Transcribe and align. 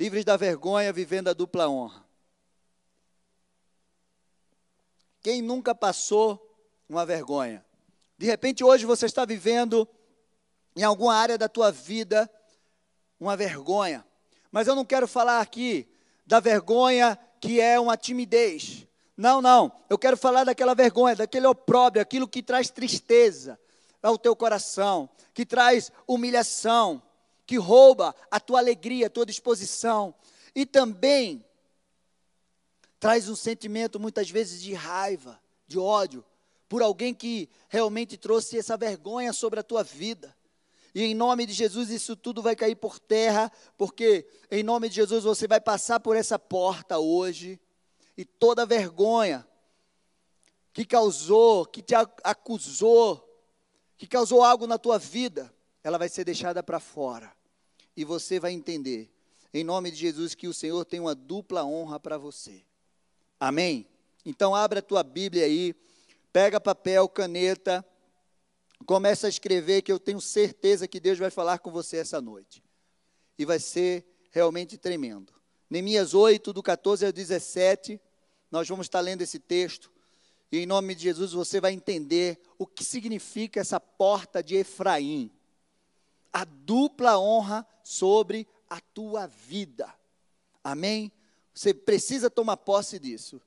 livres 0.00 0.24
da 0.24 0.34
vergonha, 0.34 0.94
vivendo 0.94 1.28
a 1.28 1.34
dupla 1.34 1.68
honra. 1.68 2.02
Quem 5.20 5.42
nunca 5.42 5.74
passou 5.74 6.58
uma 6.88 7.04
vergonha? 7.04 7.62
De 8.16 8.24
repente, 8.24 8.64
hoje 8.64 8.86
você 8.86 9.04
está 9.04 9.26
vivendo 9.26 9.86
em 10.74 10.82
alguma 10.82 11.14
área 11.14 11.36
da 11.36 11.50
tua 11.50 11.70
vida 11.70 12.30
uma 13.20 13.36
vergonha. 13.36 14.02
Mas 14.50 14.66
eu 14.66 14.74
não 14.74 14.86
quero 14.86 15.06
falar 15.06 15.38
aqui 15.38 15.86
da 16.24 16.40
vergonha 16.40 17.18
que 17.38 17.60
é 17.60 17.78
uma 17.78 17.94
timidez. 17.94 18.86
Não, 19.14 19.42
não. 19.42 19.70
Eu 19.90 19.98
quero 19.98 20.16
falar 20.16 20.44
daquela 20.44 20.74
vergonha, 20.74 21.14
daquele 21.14 21.46
opróbrio, 21.46 22.00
aquilo 22.00 22.26
que 22.26 22.42
traz 22.42 22.70
tristeza 22.70 23.60
ao 24.02 24.16
teu 24.16 24.34
coração, 24.34 25.10
que 25.34 25.44
traz 25.44 25.92
humilhação, 26.08 27.02
que 27.50 27.56
rouba 27.56 28.14
a 28.30 28.38
tua 28.38 28.60
alegria, 28.60 29.08
a 29.08 29.10
tua 29.10 29.26
disposição. 29.26 30.14
E 30.54 30.64
também 30.64 31.44
traz 33.00 33.28
um 33.28 33.34
sentimento, 33.34 33.98
muitas 33.98 34.30
vezes, 34.30 34.62
de 34.62 34.72
raiva, 34.72 35.36
de 35.66 35.76
ódio, 35.76 36.24
por 36.68 36.80
alguém 36.80 37.12
que 37.12 37.50
realmente 37.68 38.16
trouxe 38.16 38.56
essa 38.56 38.76
vergonha 38.76 39.32
sobre 39.32 39.58
a 39.58 39.64
tua 39.64 39.82
vida. 39.82 40.32
E 40.94 41.02
em 41.02 41.12
nome 41.12 41.44
de 41.44 41.52
Jesus 41.52 41.90
isso 41.90 42.14
tudo 42.14 42.40
vai 42.40 42.54
cair 42.54 42.76
por 42.76 43.00
terra, 43.00 43.50
porque 43.76 44.28
em 44.48 44.62
nome 44.62 44.88
de 44.88 44.94
Jesus 44.94 45.24
você 45.24 45.48
vai 45.48 45.60
passar 45.60 45.98
por 45.98 46.14
essa 46.14 46.38
porta 46.38 47.00
hoje 47.00 47.58
e 48.16 48.24
toda 48.24 48.64
vergonha 48.64 49.44
que 50.72 50.84
causou, 50.84 51.66
que 51.66 51.82
te 51.82 51.96
acusou, 52.22 53.28
que 53.98 54.06
causou 54.06 54.44
algo 54.44 54.68
na 54.68 54.78
tua 54.78 55.00
vida, 55.00 55.52
ela 55.82 55.98
vai 55.98 56.08
ser 56.08 56.22
deixada 56.22 56.62
para 56.62 56.78
fora. 56.78 57.39
E 57.96 58.04
você 58.04 58.40
vai 58.40 58.52
entender, 58.52 59.10
em 59.52 59.64
nome 59.64 59.90
de 59.90 59.96
Jesus, 59.96 60.34
que 60.34 60.48
o 60.48 60.54
Senhor 60.54 60.84
tem 60.84 61.00
uma 61.00 61.14
dupla 61.14 61.64
honra 61.64 61.98
para 61.98 62.16
você. 62.16 62.62
Amém? 63.38 63.86
Então 64.24 64.54
abra 64.54 64.78
a 64.80 64.82
tua 64.82 65.02
Bíblia 65.02 65.44
aí, 65.44 65.74
pega 66.32 66.60
papel, 66.60 67.08
caneta, 67.08 67.84
Começa 68.86 69.26
a 69.26 69.30
escrever 69.30 69.82
que 69.82 69.92
eu 69.92 69.98
tenho 69.98 70.20
certeza 70.20 70.88
que 70.88 70.98
Deus 70.98 71.18
vai 71.18 71.30
falar 71.30 71.58
com 71.58 71.70
você 71.70 71.98
essa 71.98 72.20
noite. 72.20 72.62
E 73.38 73.44
vai 73.44 73.58
ser 73.58 74.04
realmente 74.30 74.76
tremendo. 74.78 75.32
Neemias 75.68 76.14
8, 76.14 76.52
do 76.52 76.62
14 76.62 77.06
ao 77.06 77.12
17, 77.12 78.00
nós 78.50 78.68
vamos 78.68 78.86
estar 78.86 79.00
lendo 79.00 79.22
esse 79.22 79.38
texto. 79.38 79.92
E 80.50 80.58
em 80.58 80.66
nome 80.66 80.94
de 80.94 81.02
Jesus 81.02 81.32
você 81.32 81.60
vai 81.60 81.72
entender 81.72 82.40
o 82.58 82.66
que 82.66 82.84
significa 82.84 83.60
essa 83.60 83.78
porta 83.78 84.42
de 84.42 84.56
Efraim. 84.56 85.30
A 86.32 86.44
dupla 86.44 87.18
honra 87.18 87.66
sobre 87.82 88.46
a 88.68 88.80
tua 88.80 89.26
vida. 89.26 89.92
Amém? 90.62 91.10
Você 91.52 91.74
precisa 91.74 92.30
tomar 92.30 92.56
posse 92.56 92.98
disso. 92.98 93.40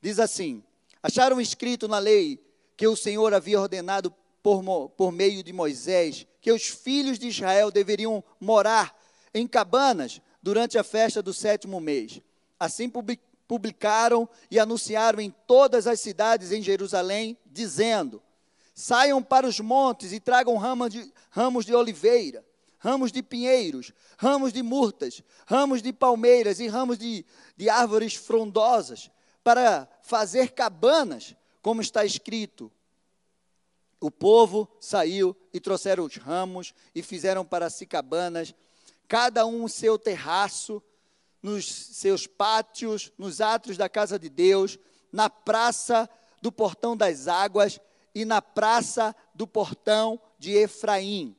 Diz 0.00 0.18
assim: 0.18 0.62
acharam 1.02 1.40
escrito 1.40 1.86
na 1.86 1.98
lei 1.98 2.42
que 2.76 2.86
o 2.86 2.96
Senhor 2.96 3.34
havia 3.34 3.60
ordenado 3.60 4.14
por, 4.42 4.62
por 4.90 5.12
meio 5.12 5.42
de 5.42 5.52
Moisés, 5.52 6.26
que 6.40 6.50
os 6.50 6.66
filhos 6.66 7.18
de 7.18 7.28
Israel 7.28 7.70
deveriam 7.70 8.24
morar 8.40 8.98
em 9.34 9.46
cabanas 9.46 10.20
durante 10.42 10.78
a 10.78 10.82
festa 10.82 11.22
do 11.22 11.34
sétimo 11.34 11.78
mês. 11.80 12.20
Assim 12.58 12.90
publicaram 13.46 14.28
e 14.50 14.58
anunciaram 14.58 15.20
em 15.20 15.30
todas 15.46 15.86
as 15.86 16.00
cidades 16.00 16.52
em 16.52 16.62
Jerusalém, 16.62 17.36
dizendo: 17.46 18.22
Saiam 18.80 19.22
para 19.22 19.46
os 19.46 19.60
montes 19.60 20.10
e 20.10 20.18
tragam 20.18 20.56
ramos 20.56 20.90
de, 20.90 21.12
ramos 21.28 21.66
de 21.66 21.74
oliveira, 21.74 22.42
ramos 22.78 23.12
de 23.12 23.22
pinheiros, 23.22 23.92
ramos 24.16 24.54
de 24.54 24.62
murtas, 24.62 25.22
ramos 25.46 25.82
de 25.82 25.92
palmeiras 25.92 26.60
e 26.60 26.66
ramos 26.66 26.96
de, 26.96 27.26
de 27.58 27.68
árvores 27.68 28.14
frondosas, 28.14 29.10
para 29.44 29.86
fazer 30.00 30.52
cabanas 30.52 31.36
como 31.60 31.82
está 31.82 32.06
escrito: 32.06 32.72
o 34.00 34.10
povo 34.10 34.66
saiu 34.80 35.36
e 35.52 35.60
trouxeram 35.60 36.06
os 36.06 36.16
ramos 36.16 36.72
e 36.94 37.02
fizeram 37.02 37.44
para 37.44 37.68
si 37.68 37.84
cabanas, 37.84 38.54
cada 39.06 39.44
um 39.44 39.64
o 39.64 39.68
seu 39.68 39.98
terraço, 39.98 40.82
nos 41.42 41.70
seus 41.70 42.26
pátios, 42.26 43.12
nos 43.18 43.42
átrios 43.42 43.76
da 43.76 43.90
casa 43.90 44.18
de 44.18 44.30
Deus, 44.30 44.78
na 45.12 45.28
praça 45.28 46.08
do 46.40 46.50
portão 46.50 46.96
das 46.96 47.28
águas 47.28 47.78
e 48.14 48.24
na 48.24 48.42
praça 48.42 49.14
do 49.34 49.46
portão 49.46 50.20
de 50.38 50.52
Efraim. 50.52 51.36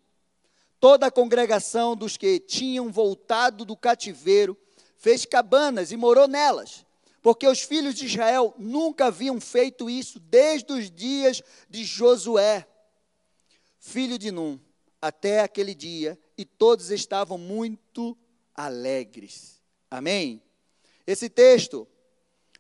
Toda 0.80 1.08
a 1.08 1.12
congregação 1.12 1.96
dos 1.96 2.18
que 2.18 2.40
tinham 2.40 2.92
voltado 2.92 3.64
do 3.66 3.78
cativeiro 3.78 4.58
fez 4.98 5.26
cabanas 5.26 5.92
e 5.92 5.98
morou 5.98 6.28
nelas 6.28 6.86
porque 7.22 7.48
os 7.48 7.62
filhos 7.62 7.96
de 7.96 8.06
Israel 8.06 8.54
nunca 8.58 9.06
haviam 9.06 9.40
feito 9.40 9.90
isso 9.90 10.20
desde 10.20 10.74
os 10.74 10.90
dias 10.90 11.42
de 11.70 11.84
Josué, 11.84 12.68
filho 13.80 14.18
de 14.18 14.32
Num, 14.32 14.60
até 15.02 15.42
aquele 15.42 15.76
dia, 15.76 16.20
e 16.38 16.44
todos 16.44 16.90
estavam 16.90 17.38
muito 17.38 18.18
alegres. 18.56 19.62
Amém? 19.90 20.42
Esse 21.06 21.30
texto, 21.30 21.88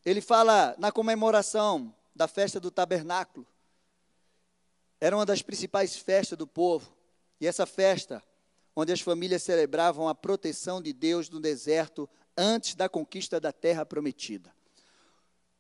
ele 0.06 0.22
fala 0.22 0.76
na 0.78 0.92
comemoração 0.92 1.94
da 2.16 2.28
festa 2.28 2.60
do 2.60 2.70
tabernáculo. 2.70 3.48
Era 5.02 5.18
uma 5.18 5.26
das 5.26 5.42
principais 5.42 5.96
festas 5.96 6.38
do 6.38 6.46
povo. 6.46 6.96
E 7.40 7.48
essa 7.48 7.66
festa, 7.66 8.24
onde 8.76 8.94
as 8.94 9.02
famílias 9.02 9.42
celebravam 9.42 10.08
a 10.08 10.14
proteção 10.14 10.80
de 10.80 10.94
Deus 10.94 11.28
no 11.28 11.40
deserto 11.40 12.08
antes 12.38 12.76
da 12.76 12.88
conquista 12.88 13.40
da 13.40 13.52
terra 13.52 13.84
prometida. 13.84 14.54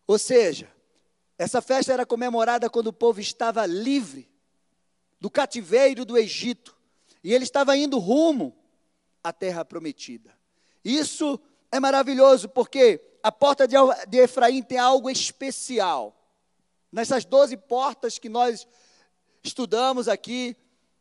Ou 0.06 0.19
seja, 0.19 0.72
essa 1.40 1.59
festa 1.59 1.91
era 1.91 2.06
comemorada 2.06 2.69
quando 2.69 2.88
o 2.88 2.94
povo 2.94 3.19
estava 3.19 3.66
livre 3.66 4.29
do 5.19 5.29
cativeiro 5.29 6.06
do 6.06 6.18
Egito 6.18 6.78
e 7.23 7.34
ele 7.34 7.44
estava 7.44 7.75
indo 7.75 7.97
rumo 7.97 8.56
à 9.23 9.34
terra 9.34 9.66
prometida. 9.66 10.31
Isso 10.85 11.40
é 11.72 11.79
maravilhoso 11.79 12.47
porque 12.47 13.02
a 13.23 13.31
porta 13.31 13.68
de 13.68 14.18
Efraim 14.18 14.62
tem 14.62 14.78
algo 14.78 15.09
especial. 15.09 16.16
Nessas 16.91 17.25
doze 17.25 17.58
portas 17.58 18.19
que 18.19 18.29
nós 18.29 18.68
estudamos 19.44 20.07
aqui 20.07 20.56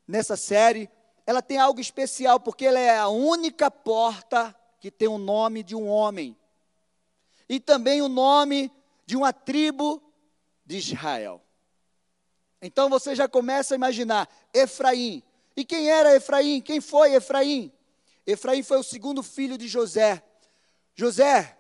nessa 0.07 0.37
série, 0.37 0.91
ela 1.27 1.43
tem 1.43 1.59
algo 1.59 1.81
especial 1.81 2.41
porque 2.41 2.67
ela 2.67 2.79
é 2.79 2.99
a 2.99 3.09
única 3.09 3.71
porta 3.71 4.55
que 4.81 4.91
tem 4.91 5.09
o 5.09 5.19
nome 5.19 5.63
de 5.63 5.75
um 5.75 5.87
homem 5.87 6.37
e 7.49 7.61
também 7.61 8.01
o 8.01 8.09
nome 8.09 8.73
de 9.05 9.17
uma 9.17 9.33
tribo 9.33 10.03
de 10.65 10.79
Israel. 10.79 11.43
Então 12.63 12.89
você 12.89 13.15
já 13.15 13.29
começa 13.29 13.75
a 13.75 13.77
imaginar 13.77 14.29
Efraim. 14.53 15.23
E 15.57 15.65
quem 15.65 15.91
era 15.91 16.15
Efraim? 16.15 16.61
Quem 16.61 16.81
foi 16.81 17.15
Efraim? 17.15 17.73
Efraim 18.27 18.63
foi 18.63 18.79
o 18.79 18.85
segundo 18.85 19.23
filho 19.23 19.59
de 19.59 19.67
José. 19.67 20.23
José, 20.95 21.59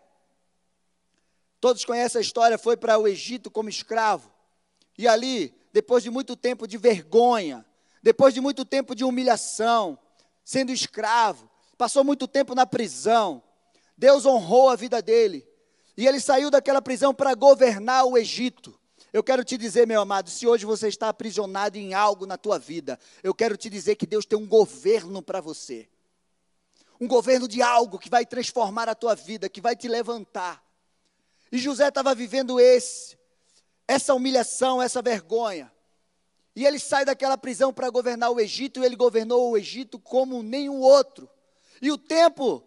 todos 1.61 1.85
conhecem 1.85 2.19
a 2.19 2.23
história, 2.23 2.59
foi 2.59 2.77
para 2.77 2.99
o 2.99 3.09
Egito 3.09 3.51
como 3.51 3.69
escravo. 3.69 4.31
E 4.97 5.09
ali, 5.09 5.55
depois 5.73 6.03
de 6.03 6.11
muito 6.11 6.37
tempo 6.37 6.67
de 6.67 6.77
vergonha, 6.77 7.65
depois 8.03 8.35
de 8.35 8.41
muito 8.41 8.65
tempo 8.65 8.95
de 8.95 9.05
humilhação, 9.05 9.99
sendo 10.45 10.73
escravo, 10.73 11.49
passou 11.77 12.03
muito 12.03 12.27
tempo 12.27 12.55
na 12.55 12.67
prisão. 12.67 13.43
Deus 13.97 14.25
honrou 14.27 14.71
a 14.71 14.77
vida 14.77 15.01
dele. 15.03 15.47
E 15.97 16.07
ele 16.07 16.21
saiu 16.21 16.51
daquela 16.51 16.81
prisão 16.81 17.15
para 17.15 17.35
governar 17.35 18.07
o 18.07 18.17
Egito. 18.17 18.79
Eu 19.13 19.23
quero 19.23 19.45
te 19.45 19.57
dizer, 19.59 19.87
meu 19.87 20.01
amado, 20.01 20.31
se 20.31 20.47
hoje 20.47 20.65
você 20.65 20.89
está 20.89 21.09
aprisionado 21.09 21.77
em 21.77 21.95
algo 21.95 22.27
na 22.27 22.39
tua 22.39 22.59
vida, 22.59 22.99
eu 23.23 23.35
quero 23.35 23.57
te 23.57 23.69
dizer 23.69 23.97
que 23.97 24.07
Deus 24.07 24.25
tem 24.25 24.39
um 24.39 24.47
governo 24.47 25.21
para 25.21 25.41
você. 25.41 25.89
Um 27.01 27.09
governo 27.09 27.49
de 27.49 27.61
algo 27.61 27.99
que 27.99 28.09
vai 28.09 28.25
transformar 28.25 28.89
a 28.89 28.95
tua 28.95 29.15
vida, 29.15 29.49
que 29.49 29.61
vai 29.61 29.75
te 29.75 29.89
levantar. 29.89 30.65
E 31.51 31.59
José 31.59 31.89
estava 31.89 32.15
vivendo 32.15 32.61
esse, 32.61 33.19
essa 33.91 34.15
humilhação, 34.15 34.81
essa 34.81 35.03
vergonha. 35.03 35.73
E 36.55 36.65
ele 36.65 36.79
sai 36.79 37.05
daquela 37.05 37.37
prisão 37.37 37.73
para 37.73 37.91
governar 37.91 38.31
o 38.31 38.39
Egito, 38.39 38.81
e 38.81 38.87
ele 38.87 38.95
governou 38.95 39.51
o 39.51 39.57
Egito 39.57 39.99
como 39.99 40.45
nenhum 40.45 40.81
outro. 40.81 41.29
E 41.83 41.91
o 41.91 41.99
tempo 41.99 42.63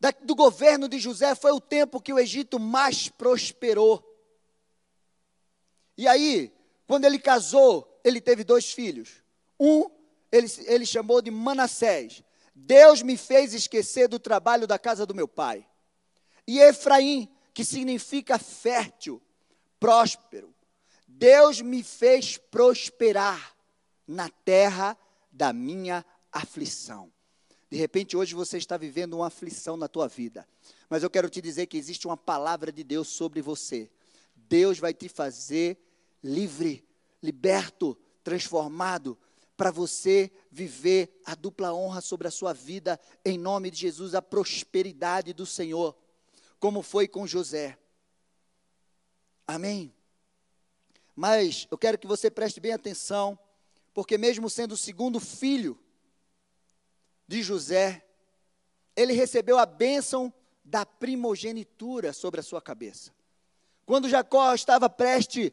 da, 0.00 0.10
do 0.10 0.34
governo 0.34 0.88
de 0.88 0.98
José 0.98 1.36
foi 1.36 1.52
o 1.52 1.60
tempo 1.60 2.00
que 2.00 2.12
o 2.12 2.18
Egito 2.18 2.58
mais 2.58 3.08
prosperou. 3.08 4.04
E 5.96 6.08
aí, 6.08 6.52
quando 6.88 7.04
ele 7.04 7.20
casou, 7.20 8.00
ele 8.02 8.20
teve 8.20 8.42
dois 8.42 8.72
filhos. 8.72 9.22
Um, 9.60 9.88
ele, 10.32 10.48
ele 10.66 10.84
chamou 10.84 11.22
de 11.22 11.30
Manassés. 11.30 12.24
Deus 12.52 13.00
me 13.00 13.16
fez 13.16 13.54
esquecer 13.54 14.08
do 14.08 14.18
trabalho 14.18 14.66
da 14.66 14.76
casa 14.76 15.06
do 15.06 15.14
meu 15.14 15.28
pai. 15.28 15.64
E 16.48 16.58
Efraim, 16.58 17.28
que 17.54 17.64
significa 17.64 18.40
fértil, 18.40 19.22
próspero. 19.78 20.54
Deus 21.06 21.60
me 21.60 21.82
fez 21.82 22.36
prosperar 22.36 23.56
na 24.06 24.28
terra 24.28 24.96
da 25.30 25.52
minha 25.52 26.04
aflição. 26.32 27.12
De 27.70 27.76
repente 27.76 28.16
hoje 28.16 28.34
você 28.34 28.56
está 28.56 28.76
vivendo 28.76 29.14
uma 29.14 29.26
aflição 29.26 29.76
na 29.76 29.88
tua 29.88 30.08
vida. 30.08 30.48
Mas 30.88 31.02
eu 31.02 31.10
quero 31.10 31.28
te 31.28 31.40
dizer 31.40 31.66
que 31.66 31.76
existe 31.76 32.06
uma 32.06 32.16
palavra 32.16 32.72
de 32.72 32.82
Deus 32.82 33.08
sobre 33.08 33.42
você. 33.42 33.90
Deus 34.34 34.78
vai 34.78 34.94
te 34.94 35.08
fazer 35.08 35.78
livre, 36.22 36.84
liberto, 37.22 37.98
transformado, 38.24 39.18
para 39.56 39.70
você 39.70 40.30
viver 40.50 41.20
a 41.26 41.34
dupla 41.34 41.74
honra 41.74 42.00
sobre 42.00 42.28
a 42.28 42.30
sua 42.30 42.52
vida, 42.52 42.98
em 43.24 43.36
nome 43.36 43.70
de 43.70 43.78
Jesus, 43.78 44.14
a 44.14 44.22
prosperidade 44.22 45.32
do 45.32 45.44
Senhor, 45.44 45.96
como 46.60 46.80
foi 46.80 47.08
com 47.08 47.26
José. 47.26 47.76
Amém? 49.48 49.94
Mas 51.16 51.66
eu 51.70 51.78
quero 51.78 51.96
que 51.96 52.06
você 52.06 52.30
preste 52.30 52.60
bem 52.60 52.72
atenção, 52.72 53.38
porque 53.94 54.18
mesmo 54.18 54.50
sendo 54.50 54.72
o 54.72 54.76
segundo 54.76 55.18
filho 55.18 55.80
de 57.26 57.42
José, 57.42 58.04
ele 58.94 59.14
recebeu 59.14 59.58
a 59.58 59.64
bênção 59.64 60.30
da 60.62 60.84
primogenitura 60.84 62.12
sobre 62.12 62.40
a 62.40 62.42
sua 62.42 62.60
cabeça. 62.60 63.10
Quando 63.86 64.08
Jacó 64.08 64.52
estava 64.52 64.90
prestes 64.90 65.50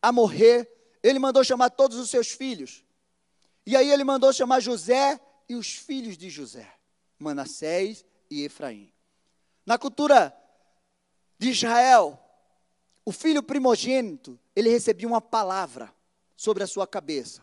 a 0.00 0.10
morrer, 0.10 0.66
ele 1.02 1.18
mandou 1.18 1.44
chamar 1.44 1.68
todos 1.68 1.98
os 1.98 2.08
seus 2.08 2.28
filhos. 2.28 2.82
E 3.66 3.76
aí 3.76 3.90
ele 3.90 4.02
mandou 4.02 4.32
chamar 4.32 4.60
José 4.60 5.20
e 5.46 5.56
os 5.56 5.74
filhos 5.74 6.16
de 6.16 6.30
José, 6.30 6.72
Manassés 7.18 8.02
e 8.30 8.44
Efraim. 8.44 8.90
Na 9.66 9.76
cultura 9.76 10.34
de 11.38 11.50
Israel, 11.50 12.18
o 13.06 13.12
filho 13.12 13.40
primogênito, 13.40 14.36
ele 14.54 14.68
recebia 14.68 15.06
uma 15.06 15.20
palavra 15.20 15.94
sobre 16.36 16.64
a 16.64 16.66
sua 16.66 16.88
cabeça. 16.88 17.40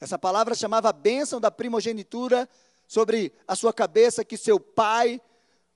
Essa 0.00 0.18
palavra 0.18 0.52
chamava 0.52 0.88
a 0.88 0.92
bênção 0.92 1.40
da 1.40 1.48
primogenitura 1.48 2.48
sobre 2.88 3.32
a 3.46 3.54
sua 3.54 3.72
cabeça 3.72 4.24
que 4.24 4.36
seu 4.36 4.58
pai 4.58 5.22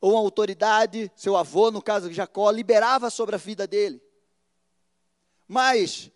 ou 0.00 0.12
uma 0.14 0.18
autoridade, 0.18 1.12
seu 1.14 1.36
avô, 1.36 1.70
no 1.70 1.80
caso 1.80 2.08
de 2.08 2.14
Jacó, 2.14 2.50
liberava 2.50 3.08
sobre 3.08 3.36
a 3.36 3.38
vida 3.38 3.68
dele. 3.68 4.02
Mas 5.46 6.10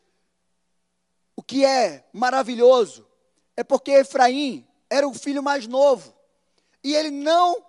o 1.36 1.42
que 1.42 1.64
é 1.64 2.04
maravilhoso 2.12 3.06
é 3.56 3.62
porque 3.62 3.92
Efraim 3.92 4.66
era 4.90 5.06
o 5.06 5.14
filho 5.14 5.42
mais 5.42 5.68
novo. 5.68 6.12
E 6.82 6.96
ele 6.96 7.12
não, 7.12 7.64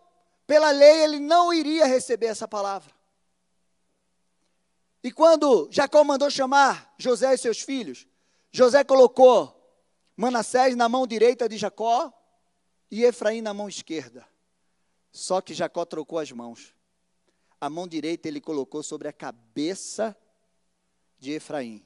pela 0.48 0.72
lei, 0.72 1.04
ele 1.04 1.20
não 1.20 1.54
iria 1.54 1.86
receber 1.86 2.26
essa 2.26 2.48
palavra. 2.48 2.99
E 5.04 5.12
quando 5.12 5.69
Jacó 5.72 6.04
mandou 6.04 6.30
chamar 6.30 6.94
José 6.98 7.34
e 7.34 7.38
seus 7.38 7.62
filhos, 7.62 8.06
José 8.51 8.84
colocou 8.84 9.56
Manassés 10.16 10.75
na 10.75 10.90
mão 10.90 11.07
direita 11.07 11.48
de 11.48 11.57
Jacó 11.57 12.13
e 12.92 13.04
Efraim 13.04 13.42
na 13.42 13.54
mão 13.54 13.69
esquerda. 13.69 14.28
Só 15.12 15.40
que 15.42 15.54
Jacó 15.54 15.86
trocou 15.86 16.19
as 16.19 16.31
mãos. 16.31 16.75
A 17.62 17.69
mão 17.69 17.88
direita 17.88 18.28
ele 18.28 18.42
colocou 18.42 18.84
sobre 18.84 19.07
a 19.07 19.13
cabeça 19.13 20.16
de 21.18 21.31
Efraim. 21.31 21.86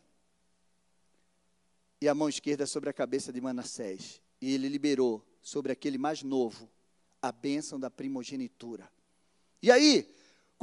E 2.01 2.07
a 2.07 2.16
mão 2.16 2.27
esquerda 2.27 2.66
sobre 2.66 2.89
a 2.89 2.94
cabeça 2.94 3.31
de 3.31 3.39
Manassés. 3.39 4.21
E 4.42 4.54
ele 4.54 4.68
liberou 4.68 5.25
sobre 5.42 5.71
aquele 5.71 5.98
mais 5.98 6.24
novo 6.24 6.69
a 7.21 7.31
bênção 7.31 7.80
da 7.80 7.89
primogenitura. 7.89 8.92
E 9.62 9.71
aí, 9.71 10.13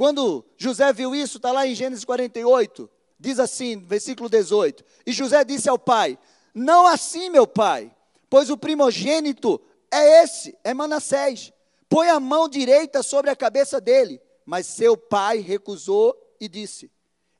quando 0.01 0.43
José 0.57 0.91
viu 0.91 1.13
isso, 1.13 1.37
está 1.37 1.51
lá 1.51 1.67
em 1.67 1.75
Gênesis 1.75 2.03
48, 2.03 2.89
diz 3.19 3.37
assim, 3.39 3.77
versículo 3.85 4.27
18: 4.27 4.83
E 5.05 5.11
José 5.11 5.43
disse 5.43 5.69
ao 5.69 5.77
pai: 5.77 6.17
Não 6.55 6.87
assim, 6.87 7.29
meu 7.29 7.45
pai, 7.45 7.95
pois 8.27 8.49
o 8.49 8.57
primogênito 8.57 9.61
é 9.91 10.23
esse, 10.23 10.57
é 10.63 10.73
Manassés. 10.73 11.53
Põe 11.87 12.09
a 12.09 12.19
mão 12.19 12.49
direita 12.49 13.03
sobre 13.03 13.29
a 13.29 13.35
cabeça 13.35 13.79
dele. 13.79 14.19
Mas 14.43 14.65
seu 14.65 14.97
pai 14.97 15.37
recusou 15.37 16.17
e 16.39 16.49
disse: 16.49 16.89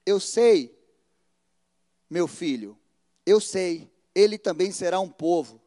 Eu 0.06 0.20
sei, 0.20 0.72
meu 2.08 2.28
filho, 2.28 2.78
eu 3.26 3.42
sei, 3.42 3.92
ele 4.14 4.38
também 4.38 4.72
será 4.72 5.00
um 5.00 5.10
povo. 5.10 5.60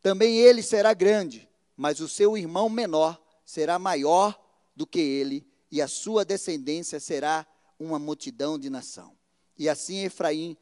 Também 0.00 0.38
ele 0.38 0.62
será 0.62 0.94
grande, 0.94 1.48
mas 1.76 1.98
o 1.98 2.08
seu 2.08 2.38
irmão 2.38 2.68
menor 2.68 3.20
será 3.44 3.76
maior 3.76 4.40
do 4.76 4.86
que 4.86 5.00
ele 5.00 5.49
e 5.70 5.80
a 5.80 5.88
sua 5.88 6.24
descendência 6.24 6.98
será 6.98 7.46
uma 7.78 7.98
multidão 7.98 8.58
de 8.58 8.68
nação. 8.68 9.16
E 9.56 9.68
assim 9.68 10.04
Efraim, 10.04 10.56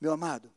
meu 0.00 0.12
amado, 0.12 0.50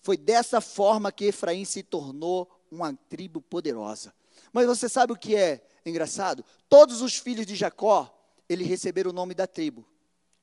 foi 0.00 0.16
dessa 0.16 0.60
forma 0.60 1.12
que 1.12 1.26
Efraim 1.26 1.64
se 1.64 1.82
tornou 1.82 2.48
uma 2.70 2.94
tribo 3.08 3.40
poderosa. 3.40 4.14
Mas 4.52 4.66
você 4.66 4.88
sabe 4.88 5.12
o 5.12 5.16
que 5.16 5.36
é 5.36 5.66
engraçado? 5.84 6.44
Todos 6.68 7.02
os 7.02 7.16
filhos 7.16 7.46
de 7.46 7.54
Jacó, 7.54 8.14
ele 8.48 8.64
receberam 8.64 9.10
o 9.10 9.14
nome 9.14 9.34
da 9.34 9.46
tribo. 9.46 9.86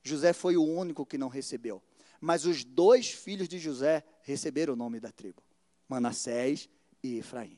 José 0.04 0.34
foi 0.34 0.58
o 0.58 0.64
único 0.64 1.06
que 1.06 1.18
não 1.18 1.28
recebeu. 1.28 1.82
Mas 2.22 2.46
os 2.46 2.64
dois 2.64 3.10
filhos 3.10 3.48
de 3.48 3.60
José 3.60 4.04
receberam 4.22 4.74
o 4.74 4.78
nome 4.78 5.00
da 5.00 5.12
tribo: 5.12 5.42
Manassés 5.88 6.70
e 7.04 7.18
Efraim. 7.18 7.58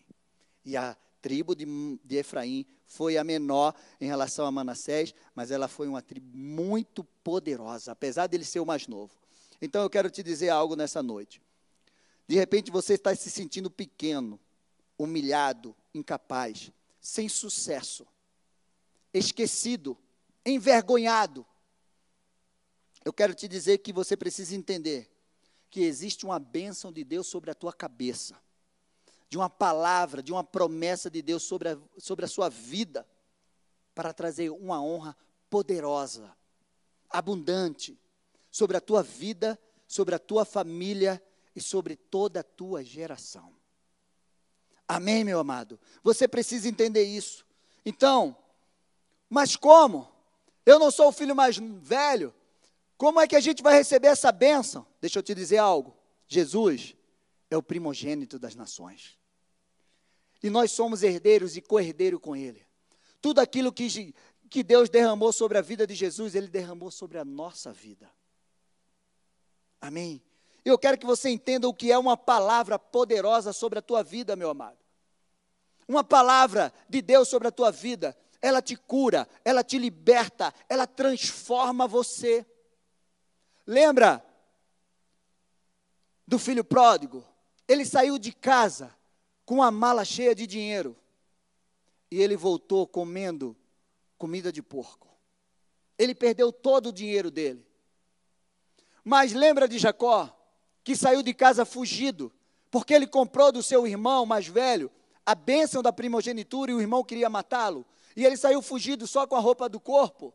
E 0.64 0.76
a 0.76 0.98
tribo 1.22 1.56
de, 1.56 1.66
de 2.04 2.16
Efraim 2.18 2.66
foi 2.86 3.18
a 3.18 3.24
menor 3.24 3.74
em 4.00 4.06
relação 4.08 4.46
a 4.46 4.52
Manassés, 4.52 5.14
mas 5.36 5.52
ela 5.52 5.68
foi 5.68 5.88
uma 5.88 6.02
tribo 6.02 6.38
muito 6.38 7.04
poderosa, 7.04 7.92
apesar 7.92 8.28
dele 8.28 8.46
ser 8.46 8.60
o 8.60 8.66
mais 8.66 8.88
novo. 8.88 9.14
Então 9.62 9.82
eu 9.82 9.90
quero 9.90 10.10
te 10.10 10.24
dizer 10.24 10.50
algo 10.50 10.76
nessa 10.76 11.04
noite. 11.04 11.42
De 12.28 12.36
repente 12.36 12.72
você 12.72 12.94
está 12.94 13.16
se 13.16 13.30
sentindo 13.30 13.70
pequeno, 13.70 14.40
humilhado, 14.98 15.76
incapaz, 15.94 16.72
sem 17.00 17.28
sucesso, 17.28 18.06
esquecido, 19.14 19.98
envergonhado. 20.46 21.46
Eu 23.04 23.14
quero 23.14 23.34
te 23.34 23.48
dizer 23.48 23.80
que 23.80 23.94
você 23.94 24.16
precisa 24.18 24.56
entender 24.56 25.10
que 25.70 25.82
existe 25.82 26.26
uma 26.26 26.40
bênção 26.40 26.92
de 26.92 27.04
Deus 27.04 27.28
sobre 27.28 27.52
a 27.52 27.56
tua 27.56 27.74
cabeça 27.74 28.36
de 29.30 29.38
uma 29.38 29.50
palavra, 29.50 30.24
de 30.24 30.32
uma 30.32 30.44
promessa 30.44 31.10
de 31.10 31.22
Deus 31.22 31.44
sobre 31.44 31.70
a, 31.70 31.78
sobre 31.98 32.26
a 32.26 32.28
sua 32.28 32.50
vida, 32.50 33.08
para 33.94 34.14
trazer 34.14 34.50
uma 34.50 34.82
honra 34.82 35.16
poderosa, 35.50 36.36
abundante, 37.10 38.00
sobre 38.52 38.78
a 38.78 38.82
tua 38.82 39.04
vida, 39.04 39.60
sobre 39.88 40.16
a 40.16 40.20
tua 40.20 40.46
família 40.46 41.22
e 41.56 41.62
sobre 41.62 41.96
toda 41.96 42.42
a 42.42 42.44
tua 42.44 42.84
geração. 42.84 43.56
Amém, 44.88 45.24
meu 45.24 45.40
amado? 45.40 45.80
Você 46.04 46.28
precisa 46.28 46.70
entender 46.70 47.04
isso. 47.04 47.46
Então, 47.86 48.38
mas 49.30 49.56
como? 49.56 50.08
Eu 50.66 50.80
não 50.80 50.92
sou 50.92 51.10
o 51.10 51.14
filho 51.14 51.36
mais 51.36 51.58
velho. 51.58 52.34
Como 52.98 53.20
é 53.20 53.28
que 53.28 53.36
a 53.36 53.40
gente 53.40 53.62
vai 53.62 53.76
receber 53.76 54.08
essa 54.08 54.32
bênção? 54.32 54.86
Deixa 55.00 55.20
eu 55.20 55.24
te 55.24 55.36
dizer 55.36 55.58
algo. 55.58 55.96
Jesus 56.28 56.97
é 57.50 57.58
o 57.58 57.64
primogênito 57.64 58.38
das 58.38 58.56
nações. 58.56 59.18
E 60.42 60.50
nós 60.50 60.72
somos 60.72 61.04
herdeiros 61.04 61.58
e 61.58 61.62
co-herdeiro 61.62 62.20
com 62.20 62.36
Ele. 62.36 62.66
Tudo 63.22 63.40
aquilo 63.40 63.72
que, 63.72 64.14
que 64.50 64.64
Deus 64.64 64.90
derramou 64.90 65.32
sobre 65.32 65.58
a 65.58 65.62
vida 65.62 65.88
de 65.88 65.96
Jesus, 65.96 66.36
Ele 66.36 66.48
derramou 66.48 66.92
sobre 66.92 67.18
a 67.18 67.26
nossa 67.26 67.72
vida. 67.72 68.12
Amém? 69.82 70.22
Eu 70.64 70.78
quero 70.78 70.98
que 70.98 71.06
você 71.06 71.30
entenda 71.30 71.68
o 71.68 71.74
que 71.74 71.92
é 71.92 71.98
uma 71.98 72.18
palavra 72.18 72.78
poderosa 72.78 73.54
sobre 73.54 73.80
a 73.80 73.82
tua 73.82 74.04
vida, 74.04 74.36
meu 74.36 74.50
amado. 74.50 74.78
Uma 75.88 76.04
palavra 76.04 76.74
de 76.90 77.02
Deus 77.02 77.30
sobre 77.30 77.48
a 77.48 77.52
tua 77.52 77.72
vida, 77.72 78.16
ela 78.42 78.62
te 78.62 78.76
cura, 78.76 79.28
ela 79.46 79.64
te 79.64 79.78
liberta, 79.78 80.54
ela 80.68 80.86
transforma 80.86 81.88
você. 81.88 82.46
Lembra 83.66 84.24
do 86.28 86.38
filho 86.38 86.64
pródigo? 86.64 87.24
Ele 87.68 87.86
saiu 87.86 88.18
de 88.18 88.32
casa 88.32 88.96
com 89.46 89.62
a 89.62 89.70
mala 89.70 90.06
cheia 90.06 90.34
de 90.34 90.48
dinheiro. 90.48 90.96
E 92.10 92.22
ele 92.22 92.38
voltou 92.38 92.88
comendo 92.88 93.56
comida 94.18 94.52
de 94.52 94.62
porco. 94.62 95.08
Ele 95.98 96.16
perdeu 96.16 96.52
todo 96.52 96.90
o 96.90 96.94
dinheiro 96.94 97.30
dele. 97.30 97.66
Mas 99.04 99.34
lembra 99.34 99.68
de 99.68 99.78
Jacó, 99.78 100.34
que 100.84 100.96
saiu 100.96 101.24
de 101.24 101.34
casa 101.34 101.66
fugido, 101.66 102.32
porque 102.70 102.94
ele 102.94 103.08
comprou 103.08 103.52
do 103.52 103.64
seu 103.64 103.88
irmão 103.88 104.26
mais 104.26 104.48
velho 104.48 104.92
a 105.26 105.36
bênção 105.36 105.82
da 105.82 105.92
primogenitura 105.92 106.72
e 106.72 106.74
o 106.74 106.82
irmão 106.82 107.04
queria 107.04 107.30
matá-lo. 107.30 107.86
E 108.16 108.26
ele 108.26 108.38
saiu 108.38 108.62
fugido 108.62 109.06
só 109.06 109.28
com 109.28 109.36
a 109.36 109.40
roupa 109.40 109.68
do 109.68 109.80
corpo. 109.80 110.34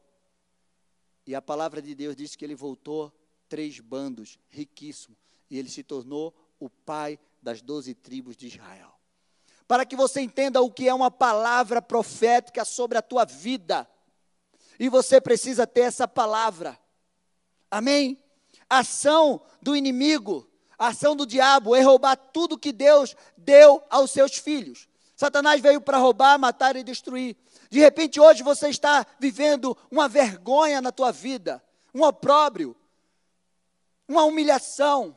E 1.26 1.34
a 1.34 1.40
palavra 1.40 1.80
de 1.80 1.94
Deus 1.94 2.16
diz 2.16 2.36
que 2.36 2.44
ele 2.44 2.54
voltou 2.54 3.12
três 3.48 3.80
bandos, 3.80 4.38
riquíssimo. 4.48 5.16
E 5.50 5.58
ele 5.58 5.68
se 5.68 5.82
tornou 5.82 6.34
o 6.64 6.70
pai 6.70 7.18
das 7.42 7.60
doze 7.60 7.94
tribos 7.94 8.36
de 8.36 8.46
Israel 8.46 8.92
para 9.72 9.86
que 9.86 9.96
você 9.96 10.20
entenda 10.20 10.60
o 10.60 10.70
que 10.70 10.86
é 10.86 10.92
uma 10.92 11.10
palavra 11.10 11.80
profética 11.80 12.62
sobre 12.62 12.98
a 12.98 13.00
tua 13.00 13.24
vida. 13.24 13.88
E 14.78 14.86
você 14.90 15.18
precisa 15.18 15.66
ter 15.66 15.80
essa 15.80 16.06
palavra. 16.06 16.78
Amém? 17.70 18.22
Ação 18.68 19.40
do 19.62 19.74
inimigo, 19.74 20.46
ação 20.78 21.16
do 21.16 21.24
diabo 21.24 21.74
é 21.74 21.80
roubar 21.80 22.16
tudo 22.16 22.58
que 22.58 22.70
Deus 22.70 23.16
deu 23.34 23.82
aos 23.88 24.10
seus 24.10 24.36
filhos. 24.36 24.86
Satanás 25.16 25.58
veio 25.62 25.80
para 25.80 25.96
roubar, 25.96 26.38
matar 26.38 26.76
e 26.76 26.84
destruir. 26.84 27.34
De 27.70 27.78
repente, 27.78 28.20
hoje 28.20 28.42
você 28.42 28.68
está 28.68 29.06
vivendo 29.18 29.74
uma 29.90 30.06
vergonha 30.06 30.82
na 30.82 30.92
tua 30.92 31.10
vida, 31.10 31.64
um 31.94 32.02
opróbrio, 32.02 32.76
uma 34.06 34.24
humilhação. 34.24 35.16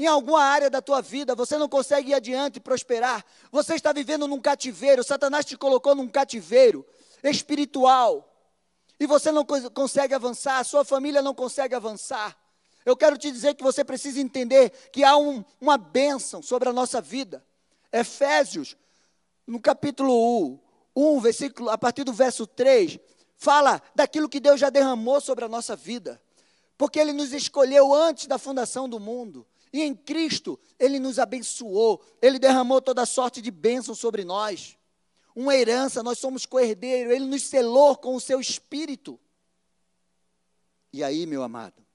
Em 0.00 0.06
alguma 0.06 0.42
área 0.42 0.70
da 0.70 0.80
tua 0.80 1.02
vida, 1.02 1.34
você 1.34 1.58
não 1.58 1.68
consegue 1.68 2.12
ir 2.12 2.14
adiante 2.14 2.56
e 2.56 2.60
prosperar. 2.60 3.22
Você 3.52 3.74
está 3.74 3.92
vivendo 3.92 4.26
num 4.26 4.40
cativeiro. 4.40 5.04
Satanás 5.04 5.44
te 5.44 5.58
colocou 5.58 5.94
num 5.94 6.08
cativeiro 6.08 6.86
espiritual. 7.22 8.26
E 8.98 9.06
você 9.06 9.30
não 9.30 9.44
consegue 9.44 10.14
avançar, 10.14 10.58
a 10.58 10.64
sua 10.64 10.86
família 10.86 11.20
não 11.20 11.34
consegue 11.34 11.74
avançar. 11.74 12.34
Eu 12.82 12.96
quero 12.96 13.18
te 13.18 13.30
dizer 13.30 13.52
que 13.52 13.62
você 13.62 13.84
precisa 13.84 14.18
entender 14.22 14.70
que 14.90 15.04
há 15.04 15.18
um, 15.18 15.44
uma 15.60 15.76
bênção 15.76 16.40
sobre 16.40 16.70
a 16.70 16.72
nossa 16.72 17.02
vida. 17.02 17.44
Efésios 17.92 18.78
no 19.46 19.60
capítulo 19.60 20.14
1, 20.46 20.60
1, 20.96 21.20
versículo, 21.20 21.68
a 21.68 21.76
partir 21.76 22.04
do 22.04 22.12
verso 22.14 22.46
3, 22.46 22.98
fala 23.36 23.82
daquilo 23.94 24.30
que 24.30 24.40
Deus 24.40 24.58
já 24.58 24.70
derramou 24.70 25.20
sobre 25.20 25.44
a 25.44 25.48
nossa 25.48 25.76
vida. 25.76 26.18
Porque 26.78 26.98
Ele 26.98 27.12
nos 27.12 27.34
escolheu 27.34 27.92
antes 27.92 28.26
da 28.26 28.38
fundação 28.38 28.88
do 28.88 28.98
mundo. 28.98 29.46
E 29.72 29.82
em 29.82 29.94
Cristo, 29.94 30.58
Ele 30.78 30.98
nos 30.98 31.18
abençoou. 31.18 32.02
Ele 32.20 32.38
derramou 32.38 32.80
toda 32.80 33.06
sorte 33.06 33.40
de 33.40 33.50
bênção 33.50 33.94
sobre 33.94 34.24
nós. 34.24 34.76
Uma 35.34 35.54
herança, 35.54 36.02
nós 36.02 36.18
somos 36.18 36.44
coerdeiro. 36.44 37.12
Ele 37.12 37.26
nos 37.26 37.42
selou 37.44 37.96
com 37.96 38.14
o 38.14 38.20
seu 38.20 38.40
espírito. 38.40 39.18
E 40.92 41.04
aí, 41.04 41.24
meu 41.24 41.42
amado, 41.42 41.86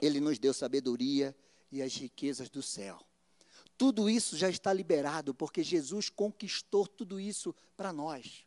Ele 0.00 0.20
nos 0.20 0.38
deu 0.38 0.54
sabedoria 0.54 1.36
e 1.72 1.82
as 1.82 1.94
riquezas 1.96 2.48
do 2.48 2.62
céu. 2.62 3.00
Tudo 3.76 4.08
isso 4.08 4.36
já 4.36 4.48
está 4.48 4.72
liberado, 4.72 5.34
porque 5.34 5.62
Jesus 5.62 6.08
conquistou 6.08 6.86
tudo 6.86 7.20
isso 7.20 7.54
para 7.76 7.92
nós, 7.92 8.46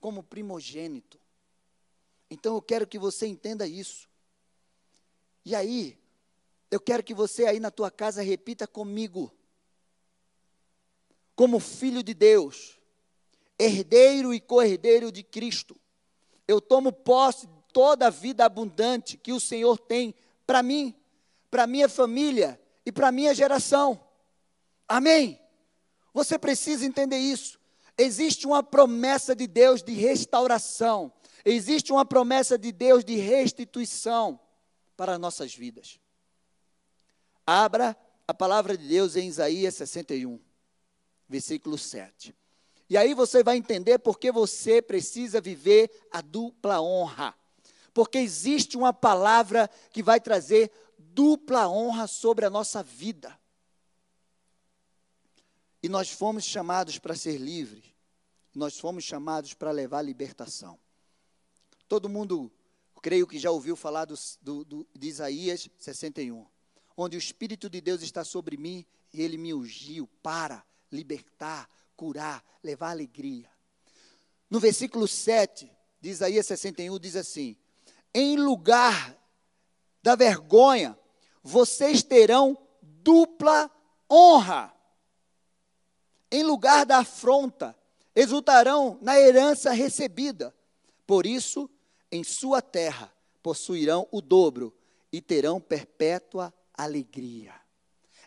como 0.00 0.22
primogênito. 0.22 1.20
Então 2.30 2.54
eu 2.54 2.62
quero 2.62 2.86
que 2.86 2.98
você 2.98 3.26
entenda 3.26 3.66
isso. 3.66 4.08
E 5.44 5.54
aí, 5.54 5.98
eu 6.72 6.80
quero 6.80 7.02
que 7.02 7.12
você 7.12 7.44
aí 7.44 7.60
na 7.60 7.70
tua 7.70 7.90
casa 7.90 8.22
repita 8.22 8.66
comigo. 8.66 9.30
Como 11.36 11.60
filho 11.60 12.02
de 12.02 12.14
Deus, 12.14 12.80
herdeiro 13.58 14.32
e 14.32 14.40
co-herdeiro 14.40 15.12
de 15.12 15.22
Cristo, 15.22 15.78
eu 16.48 16.62
tomo 16.62 16.90
posse 16.90 17.46
de 17.46 17.62
toda 17.74 18.06
a 18.06 18.10
vida 18.10 18.46
abundante 18.46 19.18
que 19.18 19.34
o 19.34 19.38
Senhor 19.38 19.78
tem 19.78 20.14
para 20.46 20.62
mim, 20.62 20.94
para 21.50 21.66
minha 21.66 21.90
família 21.90 22.58
e 22.86 22.90
para 22.90 23.12
minha 23.12 23.34
geração. 23.34 24.02
Amém? 24.88 25.38
Você 26.14 26.38
precisa 26.38 26.86
entender 26.86 27.18
isso. 27.18 27.60
Existe 27.98 28.46
uma 28.46 28.62
promessa 28.62 29.36
de 29.36 29.46
Deus 29.46 29.82
de 29.82 29.92
restauração. 29.92 31.12
Existe 31.44 31.92
uma 31.92 32.06
promessa 32.06 32.56
de 32.56 32.72
Deus 32.72 33.04
de 33.04 33.16
restituição 33.16 34.40
para 34.96 35.18
nossas 35.18 35.54
vidas. 35.54 36.00
Abra 37.46 37.96
a 38.26 38.34
palavra 38.34 38.76
de 38.76 38.86
Deus 38.86 39.16
em 39.16 39.28
Isaías 39.28 39.74
61, 39.74 40.40
versículo 41.28 41.76
7. 41.76 42.34
E 42.88 42.96
aí 42.96 43.14
você 43.14 43.42
vai 43.42 43.56
entender 43.56 43.98
por 43.98 44.18
que 44.18 44.30
você 44.30 44.82
precisa 44.82 45.40
viver 45.40 45.90
a 46.10 46.20
dupla 46.20 46.80
honra. 46.80 47.34
Porque 47.94 48.18
existe 48.18 48.76
uma 48.76 48.92
palavra 48.92 49.68
que 49.90 50.02
vai 50.02 50.20
trazer 50.20 50.70
dupla 50.98 51.68
honra 51.68 52.06
sobre 52.06 52.44
a 52.44 52.50
nossa 52.50 52.82
vida. 52.82 53.38
E 55.82 55.88
nós 55.88 56.10
fomos 56.10 56.44
chamados 56.44 56.98
para 56.98 57.16
ser 57.16 57.38
livres. 57.38 57.84
Nós 58.54 58.78
fomos 58.78 59.04
chamados 59.04 59.54
para 59.54 59.70
levar 59.70 59.98
a 59.98 60.02
libertação. 60.02 60.78
Todo 61.88 62.08
mundo, 62.08 62.52
creio 63.00 63.26
que 63.26 63.38
já 63.38 63.50
ouviu 63.50 63.74
falar 63.74 64.04
do, 64.04 64.14
do, 64.40 64.64
do, 64.64 64.86
de 64.94 65.08
Isaías 65.08 65.68
61, 65.78 66.46
onde 66.96 67.16
o 67.16 67.18
Espírito 67.18 67.68
de 67.68 67.80
Deus 67.80 68.02
está 68.02 68.24
sobre 68.24 68.56
mim 68.56 68.84
e 69.12 69.22
ele 69.22 69.36
me 69.36 69.52
ungiu 69.52 70.08
para 70.22 70.64
libertar, 70.90 71.68
curar, 71.96 72.44
levar 72.62 72.90
alegria. 72.90 73.50
No 74.48 74.60
versículo 74.60 75.08
7 75.08 75.70
de 76.00 76.10
Isaías 76.10 76.46
61 76.46 76.98
diz 76.98 77.16
assim: 77.16 77.56
Em 78.14 78.36
lugar 78.36 79.16
da 80.02 80.14
vergonha, 80.14 80.98
vocês 81.42 82.02
terão 82.02 82.58
dupla 82.82 83.70
honra 84.10 84.72
em 86.32 86.42
lugar 86.42 86.86
da 86.86 87.00
afronta, 87.00 87.76
exultarão 88.16 88.98
na 89.02 89.20
herança 89.20 89.70
recebida. 89.70 90.54
Por 91.06 91.26
isso, 91.26 91.68
em 92.10 92.24
sua 92.24 92.62
terra 92.62 93.12
possuirão 93.42 94.08
o 94.10 94.22
dobro 94.22 94.74
e 95.12 95.20
terão 95.20 95.60
perpétua 95.60 96.52
alegria. 96.82 97.54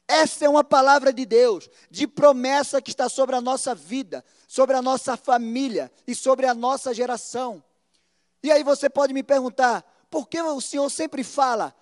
Essa 0.07 0.45
é 0.45 0.49
uma 0.49 0.63
palavra 0.63 1.11
de 1.11 1.25
Deus, 1.25 1.69
de 1.89 2.07
promessa 2.07 2.81
que 2.81 2.91
está 2.91 3.09
sobre 3.09 3.35
a 3.35 3.41
nossa 3.41 3.73
vida, 3.73 4.23
sobre 4.47 4.75
a 4.75 4.81
nossa 4.81 5.17
família 5.17 5.91
e 6.05 6.13
sobre 6.13 6.45
a 6.45 6.53
nossa 6.53 6.93
geração. 6.93 7.63
E 8.43 8.51
aí 8.51 8.63
você 8.63 8.87
pode 8.87 9.13
me 9.13 9.23
perguntar, 9.23 9.83
por 10.09 10.27
que 10.27 10.39
o 10.39 10.61
Senhor 10.61 10.89
sempre 10.91 11.23
fala, 11.23 11.75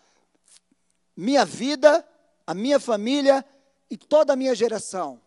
minha 1.15 1.43
vida, 1.43 2.07
a 2.47 2.53
minha 2.53 2.79
família 2.79 3.45
e 3.89 3.97
toda 3.97 4.31
a 4.31 4.35
minha 4.37 4.55
geração? 4.55 5.21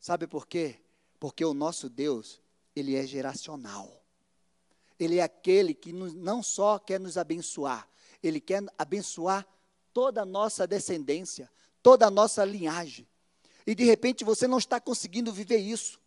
Sabe 0.00 0.26
por 0.26 0.46
quê? 0.46 0.80
Porque 1.20 1.44
o 1.44 1.52
nosso 1.52 1.90
Deus, 1.90 2.40
ele 2.74 2.96
é 2.96 3.06
geracional. 3.06 4.02
Ele 4.98 5.18
é 5.18 5.22
aquele 5.22 5.74
que 5.74 5.92
não 5.92 6.42
só 6.42 6.78
quer 6.78 6.98
nos 6.98 7.18
abençoar, 7.18 7.86
ele 8.22 8.40
quer 8.40 8.64
abençoar 8.76 9.46
toda 9.98 10.22
a 10.22 10.24
nossa 10.24 10.64
descendência, 10.64 11.50
toda 11.82 12.06
a 12.06 12.10
nossa 12.10 12.44
linhagem. 12.44 13.04
E 13.66 13.74
de 13.74 13.82
repente 13.82 14.22
você 14.22 14.46
não 14.46 14.58
está 14.58 14.78
conseguindo 14.78 15.32
viver 15.32 15.56
isso. 15.56 15.98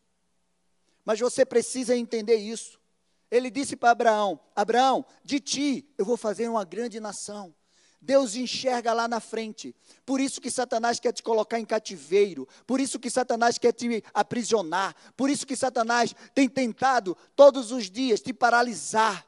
Mas 1.04 1.20
você 1.20 1.46
precisa 1.46 1.94
entender 1.94 2.38
isso. 2.38 2.80
Ele 3.30 3.52
disse 3.52 3.76
para 3.76 3.92
Abraão: 3.92 4.40
Abraão, 4.56 5.06
de 5.26 5.42
ti 5.42 5.94
eu 5.98 6.06
vou 6.06 6.16
fazer 6.16 6.48
uma 6.48 6.64
grande 6.64 7.02
nação. 7.02 7.54
Deus 8.00 8.34
enxerga 8.34 8.94
lá 8.94 9.10
na 9.10 9.20
frente. 9.20 9.76
Por 10.06 10.22
isso 10.22 10.40
que 10.40 10.50
Satanás 10.50 10.98
quer 10.98 11.12
te 11.12 11.22
colocar 11.22 11.60
em 11.60 11.66
cativeiro. 11.66 12.48
Por 12.66 12.80
isso 12.80 12.98
que 12.98 13.10
Satanás 13.10 13.58
quer 13.58 13.74
te 13.74 14.02
aprisionar. 14.14 14.96
Por 15.18 15.30
isso 15.30 15.46
que 15.46 15.58
Satanás 15.58 16.16
tem 16.34 16.48
tentado 16.48 17.18
todos 17.36 17.74
os 17.74 17.92
dias 17.92 18.22
te 18.22 18.32
paralisar. 18.32 19.28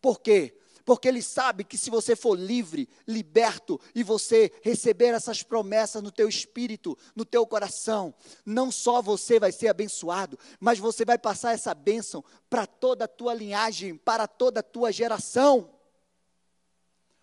Por 0.00 0.18
quê? 0.18 0.57
Porque 0.88 1.06
ele 1.06 1.20
sabe 1.20 1.64
que 1.64 1.76
se 1.76 1.90
você 1.90 2.16
for 2.16 2.34
livre, 2.34 2.88
liberto 3.06 3.78
e 3.94 4.02
você 4.02 4.50
receber 4.62 5.08
essas 5.08 5.42
promessas 5.42 6.02
no 6.02 6.10
teu 6.10 6.26
espírito, 6.26 6.96
no 7.14 7.26
teu 7.26 7.46
coração, 7.46 8.14
não 8.42 8.72
só 8.72 9.02
você 9.02 9.38
vai 9.38 9.52
ser 9.52 9.68
abençoado, 9.68 10.38
mas 10.58 10.78
você 10.78 11.04
vai 11.04 11.18
passar 11.18 11.52
essa 11.52 11.74
bênção 11.74 12.24
para 12.48 12.66
toda 12.66 13.04
a 13.04 13.08
tua 13.08 13.34
linhagem, 13.34 13.98
para 13.98 14.26
toda 14.26 14.60
a 14.60 14.62
tua 14.62 14.90
geração. 14.90 15.68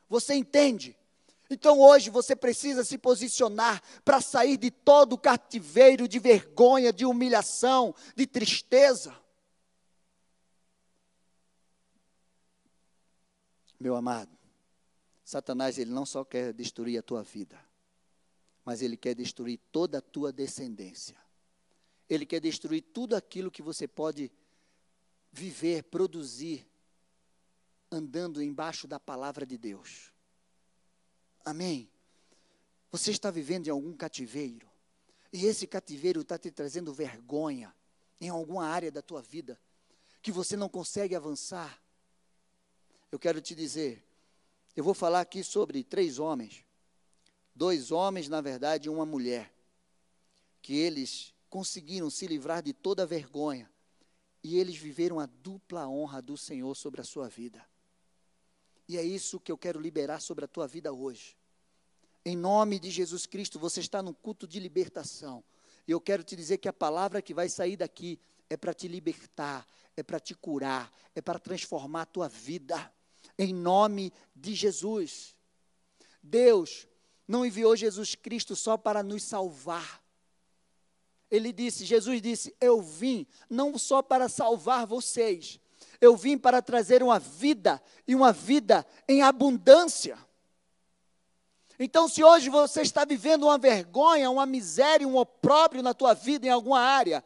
Você 0.08 0.36
entende? 0.36 0.96
Então 1.50 1.80
hoje 1.80 2.12
você 2.12 2.36
precisa 2.36 2.84
se 2.84 3.00
posicionar 3.00 3.82
para 4.04 4.22
sair 4.22 4.58
de 4.58 4.70
todo 4.70 5.14
o 5.14 5.18
cativeiro 5.18 6.08
de 6.08 6.20
vergonha, 6.20 6.94
de 6.94 7.04
humilhação, 7.04 7.96
de 8.16 8.28
tristeza. 8.28 9.25
Meu 13.86 13.96
amado, 13.96 14.36
Satanás 15.24 15.78
ele 15.78 15.92
não 15.92 16.08
só 16.08 16.26
quer 16.26 16.52
destruir 16.52 16.98
a 16.98 17.04
tua 17.04 17.22
vida, 17.22 17.64
mas 18.66 18.82
ele 18.82 18.98
quer 18.98 19.14
destruir 19.14 19.60
toda 19.72 20.00
a 20.00 20.02
tua 20.02 20.34
descendência. 20.34 21.16
Ele 22.10 22.26
quer 22.26 22.40
destruir 22.40 22.82
tudo 22.82 23.16
aquilo 23.16 23.52
que 23.52 23.62
você 23.62 23.88
pode 23.88 24.32
viver, 25.32 25.84
produzir 25.84 26.68
andando 27.92 28.42
embaixo 28.42 28.88
da 28.88 29.00
palavra 29.00 29.46
de 29.46 29.56
Deus. 29.56 30.12
Amém? 31.46 31.88
Você 32.92 33.12
está 33.12 33.30
vivendo 33.30 33.68
em 33.68 33.70
algum 33.70 33.96
cativeiro, 33.96 34.68
e 35.32 35.46
esse 35.46 35.68
cativeiro 35.68 36.22
está 36.22 36.40
te 36.40 36.50
trazendo 36.50 36.92
vergonha 36.92 37.72
em 38.20 38.30
alguma 38.30 38.66
área 38.66 38.92
da 38.92 39.04
tua 39.04 39.22
vida, 39.22 39.60
que 40.24 40.32
você 40.32 40.58
não 40.58 40.70
consegue 40.70 41.14
avançar. 41.14 41.85
Eu 43.16 43.20
quero 43.20 43.40
te 43.40 43.56
dizer, 43.56 44.06
eu 44.76 44.84
vou 44.84 44.94
falar 44.94 45.22
aqui 45.22 45.42
sobre 45.42 45.86
três 45.86 46.20
homens, 46.20 46.66
dois 47.56 47.90
homens, 47.90 48.28
na 48.28 48.42
verdade, 48.42 48.88
e 48.88 48.92
uma 48.92 49.06
mulher, 49.06 49.54
que 50.62 50.76
eles 50.76 51.34
conseguiram 51.50 52.10
se 52.10 52.28
livrar 52.28 52.62
de 52.62 52.74
toda 52.74 53.04
a 53.04 53.06
vergonha, 53.06 53.72
e 54.44 54.60
eles 54.60 54.76
viveram 54.76 55.18
a 55.18 55.28
dupla 55.28 55.88
honra 55.88 56.22
do 56.22 56.36
Senhor 56.36 56.76
sobre 56.76 57.00
a 57.00 57.06
sua 57.06 57.30
vida. 57.30 57.66
E 58.86 58.98
é 58.98 59.02
isso 59.02 59.40
que 59.40 59.50
eu 59.50 59.58
quero 59.58 59.80
liberar 59.80 60.20
sobre 60.20 60.44
a 60.44 60.48
tua 60.50 60.68
vida 60.68 60.92
hoje. 60.92 61.38
Em 62.26 62.36
nome 62.36 62.78
de 62.80 62.92
Jesus 62.92 63.26
Cristo, 63.26 63.58
você 63.58 63.80
está 63.80 64.04
no 64.04 64.14
culto 64.14 64.46
de 64.46 64.60
libertação. 64.60 65.42
E 65.88 65.92
eu 65.92 66.02
quero 66.02 66.22
te 66.22 66.36
dizer 66.36 66.58
que 66.58 66.68
a 66.68 66.74
palavra 66.74 67.22
que 67.22 67.34
vai 67.34 67.48
sair 67.48 67.78
daqui 67.78 68.20
é 68.50 68.58
para 68.58 68.74
te 68.74 68.90
libertar, 68.90 69.66
é 69.96 70.04
para 70.04 70.20
te 70.20 70.36
curar, 70.36 70.92
é 71.16 71.22
para 71.22 71.40
transformar 71.40 72.02
a 72.02 72.06
tua 72.06 72.28
vida, 72.28 72.92
em 73.38 73.54
nome 73.54 74.14
de 74.36 74.54
Jesus. 74.54 75.36
Deus 76.22 76.88
não 77.28 77.46
enviou 77.46 77.76
Jesus 77.76 78.16
Cristo 78.16 78.56
só 78.56 78.78
para 78.78 79.04
nos 79.04 79.24
salvar. 79.24 80.04
Ele 81.30 81.52
disse, 81.52 81.86
Jesus 81.86 82.22
disse: 82.22 82.56
Eu 82.62 82.82
vim 82.82 83.26
não 83.50 83.78
só 83.78 84.02
para 84.02 84.30
salvar 84.30 84.86
vocês, 84.86 85.60
eu 86.00 86.16
vim 86.16 86.38
para 86.38 86.62
trazer 86.62 87.02
uma 87.02 87.20
vida 87.20 87.82
e 88.08 88.16
uma 88.16 88.32
vida 88.32 88.86
em 89.08 89.22
abundância. 89.22 90.18
Então, 91.78 92.08
se 92.08 92.24
hoje 92.24 92.50
você 92.50 92.82
está 92.82 93.04
vivendo 93.04 93.44
uma 93.44 93.58
vergonha, 93.58 94.30
uma 94.30 94.46
miséria, 94.46 95.08
um 95.08 95.18
opróbrio 95.18 95.84
na 95.84 95.94
tua 95.94 96.14
vida 96.14 96.46
em 96.46 96.50
alguma 96.50 96.80
área, 96.80 97.24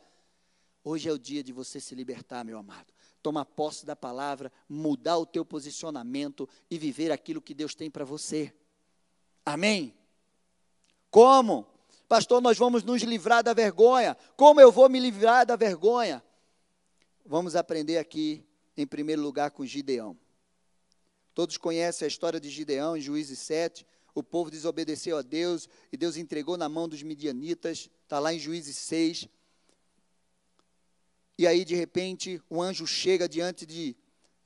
hoje 0.83 1.07
é 1.07 1.11
o 1.11 1.19
dia 1.19 1.43
de 1.43 1.53
você 1.53 1.79
se 1.79 1.93
libertar, 1.93 2.43
meu 2.43 2.57
amado. 2.57 2.91
Tomar 3.21 3.45
posse 3.45 3.85
da 3.85 3.95
palavra, 3.95 4.51
mudar 4.67 5.17
o 5.17 5.25
teu 5.25 5.43
posicionamento 5.43 6.47
e 6.69 6.77
viver 6.77 7.11
aquilo 7.11 7.41
que 7.41 7.53
Deus 7.53 7.75
tem 7.75 7.89
para 7.89 8.05
você. 8.05 8.53
Amém? 9.45 9.93
Como? 11.11 11.67
Pastor, 12.07 12.41
nós 12.41 12.57
vamos 12.57 12.83
nos 12.83 13.01
livrar 13.03 13.43
da 13.43 13.53
vergonha. 13.53 14.15
Como 14.35 14.61
eu 14.61 14.71
vou 14.71 14.89
me 14.89 14.99
livrar 14.99 15.45
da 15.45 15.55
vergonha? 15.55 16.23
Vamos 17.25 17.55
aprender 17.55 17.97
aqui, 17.97 18.43
em 18.75 18.87
primeiro 18.87 19.21
lugar, 19.21 19.51
com 19.51 19.65
Gideão. 19.65 20.17
Todos 21.33 21.57
conhecem 21.57 22.05
a 22.05 22.07
história 22.09 22.39
de 22.39 22.49
Gideão 22.49 22.97
em 22.97 23.01
Juízes 23.01 23.39
7 23.39 23.85
o 24.19 24.23
povo 24.23 24.51
desobedeceu 24.51 25.17
a 25.17 25.21
Deus 25.21 25.69
e 25.91 25.97
Deus 25.97 26.17
entregou 26.17 26.57
na 26.57 26.67
mão 26.67 26.87
dos 26.87 27.01
midianitas, 27.03 27.89
está 28.03 28.19
lá 28.19 28.33
em 28.33 28.39
Juízes 28.39 28.75
6. 28.77 29.27
E 31.39 31.47
aí, 31.47 31.63
de 31.63 31.73
repente, 31.73 32.41
um 32.51 32.61
anjo 32.61 32.85
chega 32.85 33.25
diante 33.25 33.65
de, 33.65 33.95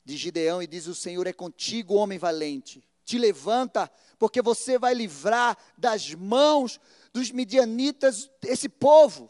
de 0.04 0.16
Gideão 0.16 0.62
e 0.62 0.66
diz: 0.68 0.86
O 0.86 0.94
Senhor 0.94 1.26
é 1.26 1.32
contigo, 1.32 1.94
homem 1.94 2.20
valente. 2.20 2.88
Te 3.04 3.18
levanta, 3.18 3.90
porque 4.16 4.40
você 4.40 4.78
vai 4.78 4.94
livrar 4.94 5.58
das 5.76 6.14
mãos 6.14 6.78
dos 7.12 7.32
midianitas 7.32 8.30
esse 8.44 8.68
povo. 8.68 9.28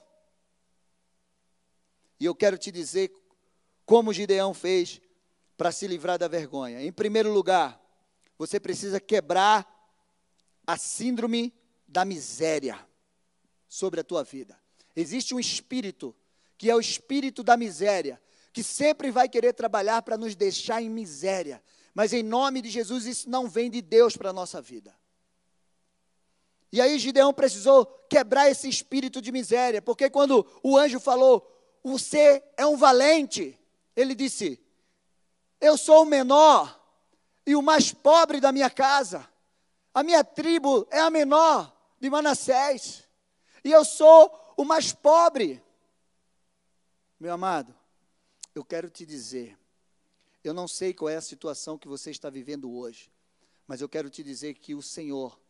E 2.21 2.26
eu 2.26 2.35
quero 2.35 2.59
te 2.59 2.71
dizer 2.71 3.11
como 3.87 4.12
Gideão 4.12 4.52
fez 4.52 5.00
para 5.56 5.73
se 5.73 5.87
livrar 5.87 6.18
da 6.18 6.28
vergonha. 6.28 6.83
Em 6.83 6.92
primeiro 6.92 7.33
lugar, 7.33 7.83
você 8.37 8.61
precisa 8.61 9.00
quebrar 9.00 9.66
a 10.66 10.76
síndrome 10.76 11.50
da 11.88 12.04
miséria 12.04 12.78
sobre 13.66 14.00
a 14.00 14.04
tua 14.04 14.23
vida. 14.23 14.61
Existe 14.94 15.35
um 15.35 15.40
espírito, 15.40 16.14
que 16.64 16.71
é 16.71 16.75
o 16.75 16.80
espírito 16.80 17.42
da 17.42 17.59
miséria, 17.59 18.18
que 18.50 18.62
sempre 18.62 19.11
vai 19.11 19.28
querer 19.28 19.52
trabalhar 19.52 20.00
para 20.00 20.16
nos 20.16 20.35
deixar 20.35 20.80
em 20.80 20.88
miséria. 20.88 21.62
Mas 21.92 22.14
em 22.14 22.23
nome 22.23 22.62
de 22.62 22.71
Jesus, 22.71 23.04
isso 23.04 23.28
não 23.28 23.47
vem 23.47 23.71
de 23.71 23.83
Deus 23.83 24.16
para 24.16 24.30
a 24.30 24.33
nossa 24.33 24.62
vida. 24.62 24.97
E 26.73 26.80
aí 26.80 26.99
Gideão 26.99 27.35
precisou 27.35 27.85
quebrar 28.09 28.49
esse 28.49 28.66
espírito 28.66 29.21
de 29.21 29.30
miséria, 29.30 29.83
porque 29.83 30.09
quando 30.09 30.47
o 30.62 30.78
anjo 30.78 30.99
falou, 30.99 31.47
você 31.83 32.42
é 32.56 32.64
um 32.64 32.78
valente, 32.78 33.61
ele 33.94 34.14
disse, 34.14 34.59
eu 35.61 35.76
sou 35.76 36.04
o 36.04 36.06
menor 36.06 36.83
e 37.47 37.54
o 37.54 37.61
mais 37.61 37.92
pobre 37.92 38.40
da 38.40 38.50
minha 38.50 38.71
casa. 38.71 39.28
A 39.92 40.02
minha 40.02 40.25
tribo 40.25 40.88
é 40.90 41.00
a 41.00 41.11
menor 41.11 41.71
de 42.00 42.09
Manassés. 42.09 43.04
E 43.62 43.71
eu 43.71 43.85
sou 43.85 44.54
o 44.56 44.64
mais 44.64 44.94
pobre. 44.94 45.62
Meu 47.18 47.33
amado, 47.33 47.73
eu 48.56 48.64
quero 48.64 48.90
te 48.90 49.06
dizer, 49.06 49.56
eu 50.42 50.52
não 50.52 50.66
sei 50.66 50.92
qual 50.92 51.09
é 51.09 51.16
a 51.16 51.21
situação 51.21 51.78
que 51.78 51.87
você 51.87 52.11
está 52.11 52.28
vivendo 52.28 52.73
hoje, 52.73 53.09
mas 53.68 53.80
eu 53.80 53.88
quero 53.88 54.11
te 54.11 54.22
dizer 54.22 54.55
que 54.55 54.74
o 54.74 54.83
Senhor, 54.83 55.40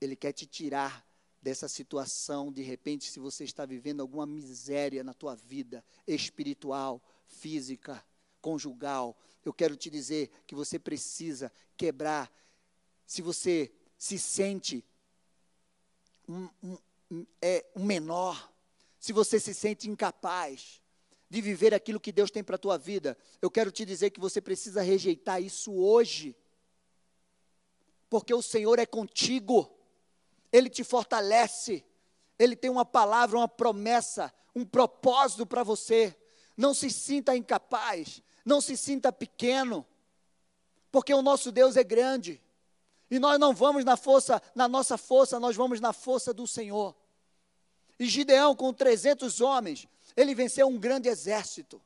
Ele 0.00 0.14
quer 0.14 0.32
te 0.32 0.46
tirar 0.46 1.04
dessa 1.42 1.66
situação, 1.66 2.52
de 2.52 2.62
repente, 2.62 3.10
se 3.10 3.18
você 3.18 3.42
está 3.42 3.66
vivendo 3.66 4.00
alguma 4.00 4.24
miséria 4.24 5.02
na 5.02 5.12
tua 5.12 5.34
vida 5.34 5.84
espiritual, 6.06 7.02
física, 7.26 8.02
conjugal, 8.40 9.18
eu 9.44 9.52
quero 9.52 9.76
te 9.76 9.90
dizer 9.90 10.30
que 10.46 10.54
você 10.54 10.78
precisa 10.78 11.52
quebrar 11.76 12.32
se 13.04 13.20
você 13.20 13.72
se 13.98 14.20
sente 14.20 14.84
um, 16.28 16.48
um, 17.10 17.26
é, 17.42 17.66
um 17.74 17.84
menor, 17.84 18.54
se 19.00 19.12
você 19.12 19.40
se 19.40 19.52
sente 19.52 19.90
incapaz 19.90 20.80
de 21.32 21.40
viver 21.40 21.72
aquilo 21.72 21.98
que 21.98 22.12
Deus 22.12 22.30
tem 22.30 22.44
para 22.44 22.56
a 22.56 22.58
tua 22.58 22.76
vida, 22.76 23.16
eu 23.40 23.50
quero 23.50 23.72
te 23.72 23.86
dizer 23.86 24.10
que 24.10 24.20
você 24.20 24.38
precisa 24.38 24.82
rejeitar 24.82 25.42
isso 25.42 25.72
hoje. 25.72 26.36
Porque 28.10 28.34
o 28.34 28.42
Senhor 28.42 28.78
é 28.78 28.84
contigo, 28.84 29.74
Ele 30.52 30.68
te 30.68 30.84
fortalece, 30.84 31.86
Ele 32.38 32.54
tem 32.54 32.70
uma 32.70 32.84
palavra, 32.84 33.38
uma 33.38 33.48
promessa, 33.48 34.30
um 34.54 34.62
propósito 34.62 35.46
para 35.46 35.62
você. 35.62 36.14
Não 36.54 36.74
se 36.74 36.90
sinta 36.90 37.34
incapaz, 37.34 38.22
não 38.44 38.60
se 38.60 38.76
sinta 38.76 39.10
pequeno, 39.10 39.86
porque 40.90 41.14
o 41.14 41.22
nosso 41.22 41.50
Deus 41.50 41.78
é 41.78 41.82
grande. 41.82 42.42
E 43.10 43.18
nós 43.18 43.40
não 43.40 43.54
vamos 43.54 43.86
na 43.86 43.96
força, 43.96 44.42
na 44.54 44.68
nossa 44.68 44.98
força, 44.98 45.40
nós 45.40 45.56
vamos 45.56 45.80
na 45.80 45.94
força 45.94 46.34
do 46.34 46.46
Senhor. 46.46 46.94
E 47.98 48.04
Gideão, 48.04 48.54
com 48.54 48.70
300 48.70 49.40
homens, 49.40 49.88
ele 50.16 50.34
venceu 50.34 50.66
um 50.66 50.78
grande 50.78 51.08
exército. 51.08 51.80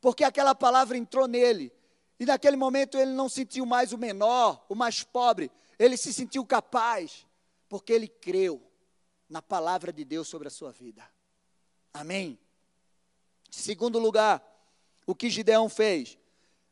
Porque 0.00 0.24
aquela 0.24 0.54
palavra 0.54 0.96
entrou 0.96 1.26
nele. 1.26 1.72
E 2.18 2.24
naquele 2.24 2.56
momento 2.56 2.96
ele 2.96 3.12
não 3.12 3.28
sentiu 3.28 3.66
mais 3.66 3.92
o 3.92 3.98
menor, 3.98 4.64
o 4.68 4.74
mais 4.74 5.02
pobre. 5.02 5.50
Ele 5.78 5.96
se 5.96 6.12
sentiu 6.12 6.44
capaz. 6.44 7.26
Porque 7.68 7.92
ele 7.92 8.08
creu 8.08 8.62
na 9.28 9.42
palavra 9.42 9.92
de 9.92 10.04
Deus 10.04 10.28
sobre 10.28 10.48
a 10.48 10.50
sua 10.50 10.72
vida. 10.72 11.02
Amém. 11.92 12.38
Segundo 13.50 13.98
lugar, 13.98 14.42
o 15.06 15.14
que 15.14 15.30
Gideão 15.30 15.68
fez? 15.68 16.18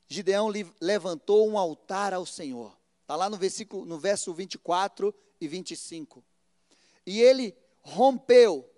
Gideão 0.07 0.51
levantou 0.81 1.49
um 1.49 1.59
altar 1.59 2.13
ao 2.13 2.27
Senhor. 2.27 2.77
Está 3.03 3.17
lá 3.17 3.29
no, 3.29 3.37
versículo, 3.37 3.85
no 3.85 3.99
verso 3.99 4.33
24 4.33 5.15
e 5.41 5.49
25. 5.49 6.23
E 7.07 7.21
ele 7.21 7.57
rompeu 7.83 8.69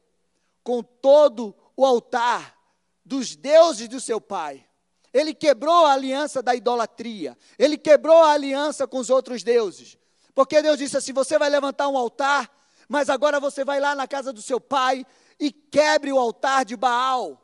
com 0.62 0.82
todo 0.82 1.54
o 1.76 1.84
altar 1.84 2.56
dos 3.04 3.36
deuses 3.36 3.88
do 3.88 4.00
seu 4.00 4.20
pai. 4.20 4.66
Ele 5.12 5.34
quebrou 5.34 5.86
a 5.86 5.92
aliança 5.92 6.42
da 6.42 6.54
idolatria. 6.54 7.36
Ele 7.58 7.78
quebrou 7.78 8.22
a 8.22 8.32
aliança 8.32 8.86
com 8.86 8.98
os 8.98 9.10
outros 9.10 9.42
deuses. 9.42 9.96
Porque 10.34 10.60
Deus 10.60 10.78
disse 10.78 10.96
assim: 10.96 11.12
você 11.12 11.38
vai 11.38 11.48
levantar 11.48 11.88
um 11.88 11.96
altar, 11.96 12.50
mas 12.88 13.08
agora 13.08 13.40
você 13.40 13.64
vai 13.64 13.80
lá 13.80 13.94
na 13.94 14.06
casa 14.06 14.32
do 14.32 14.42
seu 14.42 14.60
pai 14.60 15.06
e 15.38 15.50
quebre 15.52 16.12
o 16.12 16.18
altar 16.18 16.64
de 16.64 16.76
Baal 16.76 17.42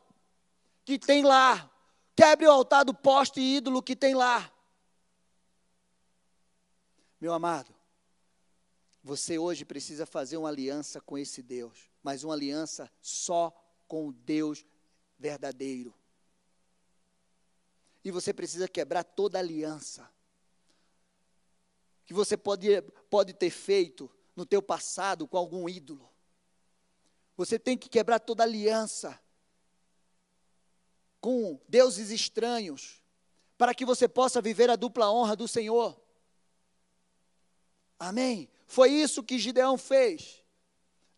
que 0.85 0.99
tem 0.99 1.23
lá. 1.23 1.69
Quebre 2.15 2.47
o 2.47 2.51
altar 2.51 2.85
do 2.85 2.93
poste 2.93 3.39
ídolo 3.39 3.81
que 3.81 3.95
tem 3.95 4.13
lá. 4.13 4.51
Meu 7.19 7.33
amado, 7.33 7.73
você 9.01 9.39
hoje 9.39 9.65
precisa 9.65 10.05
fazer 10.05 10.37
uma 10.37 10.49
aliança 10.49 10.99
com 11.01 11.17
esse 11.17 11.41
Deus, 11.41 11.89
mas 12.03 12.23
uma 12.23 12.33
aliança 12.33 12.91
só 13.01 13.51
com 13.93 14.07
o 14.07 14.11
Deus 14.11 14.65
verdadeiro. 15.19 15.93
E 18.03 18.09
você 18.09 18.33
precisa 18.33 18.67
quebrar 18.67 19.03
toda 19.03 19.37
aliança 19.37 20.09
que 22.03 22.11
você 22.11 22.35
pode, 22.35 22.81
pode 23.07 23.33
ter 23.33 23.51
feito 23.51 24.09
no 24.35 24.47
teu 24.47 24.63
passado 24.63 25.27
com 25.27 25.37
algum 25.37 25.69
ídolo. 25.69 26.11
Você 27.37 27.59
tem 27.59 27.77
que 27.77 27.87
quebrar 27.87 28.17
toda 28.17 28.41
aliança 28.41 29.21
com 31.21 31.61
deuses 31.69 32.09
estranhos, 32.09 32.99
para 33.59 33.75
que 33.75 33.85
você 33.85 34.07
possa 34.07 34.41
viver 34.41 34.71
a 34.71 34.75
dupla 34.75 35.11
honra 35.11 35.35
do 35.35 35.47
Senhor. 35.47 36.01
Amém? 37.99 38.49
Foi 38.65 38.89
isso 38.89 39.21
que 39.21 39.37
Gideão 39.37 39.77
fez. 39.77 40.43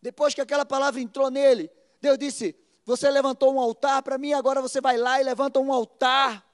Depois 0.02 0.34
que 0.34 0.42
aquela 0.42 0.66
palavra 0.66 1.00
entrou 1.00 1.30
nele, 1.30 1.70
Deus 2.02 2.18
disse: 2.18 2.65
Você 2.86 3.10
levantou 3.10 3.52
um 3.52 3.60
altar 3.60 4.00
para 4.00 4.16
mim, 4.16 4.32
agora 4.32 4.62
você 4.62 4.80
vai 4.80 4.96
lá 4.96 5.20
e 5.20 5.24
levanta 5.24 5.58
um 5.58 5.72
altar. 5.72 6.46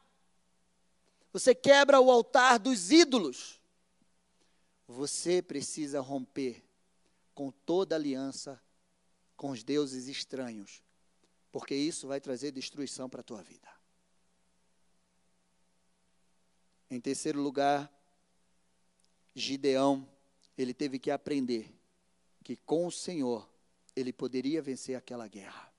Você 1.31 1.55
quebra 1.55 2.01
o 2.01 2.11
altar 2.11 2.59
dos 2.59 2.91
ídolos. 2.91 3.61
Você 4.89 5.43
precisa 5.43 6.01
romper 6.01 6.65
com 7.35 7.51
toda 7.51 7.95
aliança 7.95 8.61
com 9.37 9.51
os 9.51 9.63
deuses 9.63 10.09
estranhos, 10.09 10.83
porque 11.51 11.75
isso 11.75 12.07
vai 12.07 12.21
trazer 12.21 12.51
destruição 12.51 13.11
para 13.11 13.21
a 13.21 13.25
tua 13.25 13.43
vida. 13.43 13.69
Em 16.91 17.01
terceiro 17.01 17.41
lugar, 17.41 17.91
Gideão 19.35 20.09
ele 20.57 20.73
teve 20.73 20.99
que 20.99 21.11
aprender 21.11 21.75
que 22.45 22.57
com 22.57 22.87
o 22.87 22.93
Senhor 22.93 23.49
ele 23.97 24.13
poderia 24.13 24.63
vencer 24.63 24.95
aquela 24.95 25.27
guerra. 25.27 25.72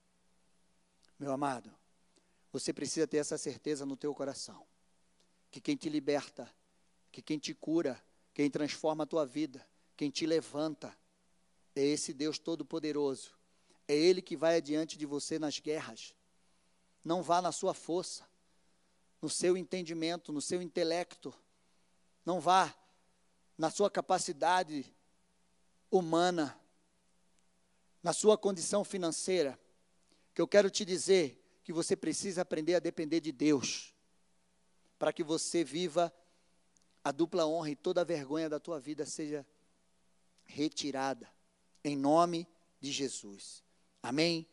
Meu 1.23 1.31
amado, 1.31 1.73
você 2.51 2.73
precisa 2.73 3.07
ter 3.07 3.15
essa 3.15 3.37
certeza 3.37 3.85
no 3.85 3.95
teu 3.95 4.13
coração, 4.13 4.67
que 5.49 5.61
quem 5.61 5.73
te 5.73 5.87
liberta, 5.87 6.53
que 7.13 7.21
quem 7.21 7.39
te 7.39 7.53
cura, 7.53 8.03
quem 8.33 8.51
transforma 8.51 9.05
a 9.05 9.07
tua 9.07 9.25
vida, 9.25 9.65
quem 9.95 10.09
te 10.09 10.25
levanta, 10.25 10.93
é 11.73 11.81
esse 11.81 12.11
Deus 12.13 12.37
todo-poderoso. 12.37 13.31
É 13.87 13.95
Ele 13.95 14.21
que 14.21 14.35
vai 14.35 14.57
adiante 14.57 14.97
de 14.97 15.05
você 15.05 15.39
nas 15.39 15.59
guerras. 15.59 16.13
Não 17.05 17.23
vá 17.23 17.41
na 17.41 17.53
sua 17.53 17.73
força, 17.73 18.27
no 19.21 19.29
seu 19.29 19.55
entendimento, 19.55 20.33
no 20.33 20.41
seu 20.41 20.61
intelecto. 20.61 21.33
Não 22.25 22.41
vá 22.41 22.75
na 23.57 23.71
sua 23.71 23.89
capacidade 23.89 24.93
humana, 25.89 26.59
na 28.03 28.11
sua 28.11 28.37
condição 28.37 28.83
financeira. 28.83 29.57
Que 30.33 30.41
eu 30.41 30.47
quero 30.47 30.69
te 30.69 30.83
dizer 30.83 31.39
que 31.63 31.71
você 31.71 31.95
precisa 31.95 32.41
aprender 32.41 32.75
a 32.75 32.79
depender 32.79 33.19
de 33.19 33.31
Deus, 33.31 33.93
para 34.97 35.13
que 35.13 35.23
você 35.23 35.63
viva 35.63 36.13
a 37.03 37.11
dupla 37.11 37.45
honra 37.45 37.69
e 37.69 37.75
toda 37.75 38.01
a 38.01 38.05
vergonha 38.05 38.49
da 38.49 38.59
tua 38.59 38.79
vida 38.79 39.05
seja 39.05 39.45
retirada, 40.45 41.29
em 41.83 41.97
nome 41.97 42.47
de 42.79 42.91
Jesus. 42.91 43.63
Amém? 44.01 44.47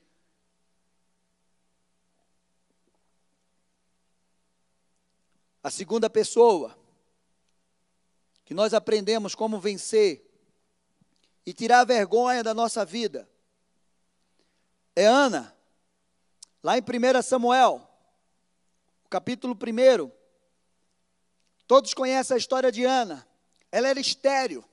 A 5.63 5.71
segunda 5.71 6.09
pessoa 6.09 6.77
que 8.45 8.55
nós 8.55 8.73
aprendemos 8.73 9.35
como 9.35 9.61
vencer 9.61 10.27
e 11.45 11.53
tirar 11.53 11.81
a 11.81 11.85
vergonha 11.85 12.43
da 12.43 12.55
nossa 12.55 12.85
vida 12.85 13.29
é 14.97 15.07
Ana, 15.07 15.57
lá 16.63 16.77
em 16.77 16.83
1 16.83 17.23
Samuel, 17.23 17.87
capítulo 19.09 19.55
1. 19.55 20.11
Todos 21.67 21.95
conhecem 21.95 22.35
a 22.35 22.39
história 22.39 22.71
de 22.71 22.85
Ana. 22.85 23.27
Ela 23.71 23.89
era 23.89 24.01
estéreo. 24.01 24.65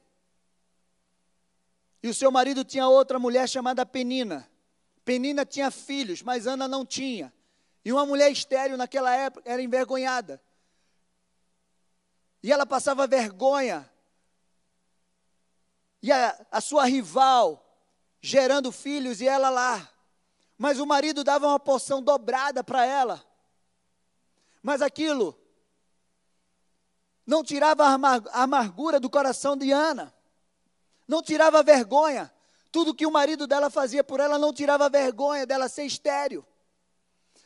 E 2.01 2.09
o 2.09 2.13
seu 2.13 2.31
marido 2.31 2.63
tinha 2.63 2.87
outra 2.87 3.19
mulher 3.19 3.47
chamada 3.47 3.85
Penina. 3.85 4.49
Penina 5.05 5.45
tinha 5.45 5.71
filhos, 5.71 6.21
mas 6.21 6.47
Ana 6.47 6.67
não 6.67 6.85
tinha. 6.85 7.33
E 7.83 7.91
uma 7.91 8.05
mulher 8.05 8.31
estéreo 8.31 8.77
naquela 8.77 9.15
época 9.15 9.49
era 9.49 9.61
envergonhada. 9.61 10.41
E 12.43 12.51
ela 12.51 12.65
passava 12.65 13.07
vergonha. 13.07 13.89
E 16.01 16.11
a, 16.11 16.45
a 16.51 16.61
sua 16.61 16.85
rival 16.85 17.63
gerando 18.21 18.71
filhos 18.71 19.21
e 19.21 19.27
ela 19.27 19.49
lá. 19.49 19.96
Mas 20.57 20.79
o 20.79 20.85
marido 20.85 21.23
dava 21.23 21.47
uma 21.47 21.59
porção 21.59 22.01
dobrada 22.01 22.63
para 22.63 22.85
ela. 22.85 23.23
Mas 24.61 24.81
aquilo 24.81 25.37
não 27.25 27.43
tirava 27.43 27.85
a 27.85 28.43
amargura 28.43 28.99
do 28.99 29.09
coração 29.09 29.55
de 29.55 29.71
Ana, 29.71 30.13
não 31.07 31.21
tirava 31.21 31.59
a 31.59 31.63
vergonha. 31.63 32.33
Tudo 32.71 32.93
que 32.93 33.05
o 33.05 33.11
marido 33.11 33.45
dela 33.45 33.69
fazia 33.69 34.03
por 34.03 34.19
ela 34.19 34.37
não 34.37 34.53
tirava 34.53 34.85
a 34.85 34.89
vergonha 34.89 35.45
dela 35.45 35.69
ser 35.69 35.83
estéreo. 35.83 36.45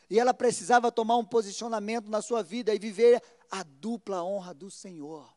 E 0.08 0.18
ela 0.18 0.34
precisava 0.34 0.92
tomar 0.92 1.16
um 1.16 1.24
posicionamento 1.24 2.10
na 2.10 2.20
sua 2.20 2.42
vida 2.42 2.74
e 2.74 2.78
viver 2.78 3.22
a 3.50 3.62
dupla 3.62 4.22
honra 4.22 4.52
do 4.52 4.70
Senhor. 4.70 5.32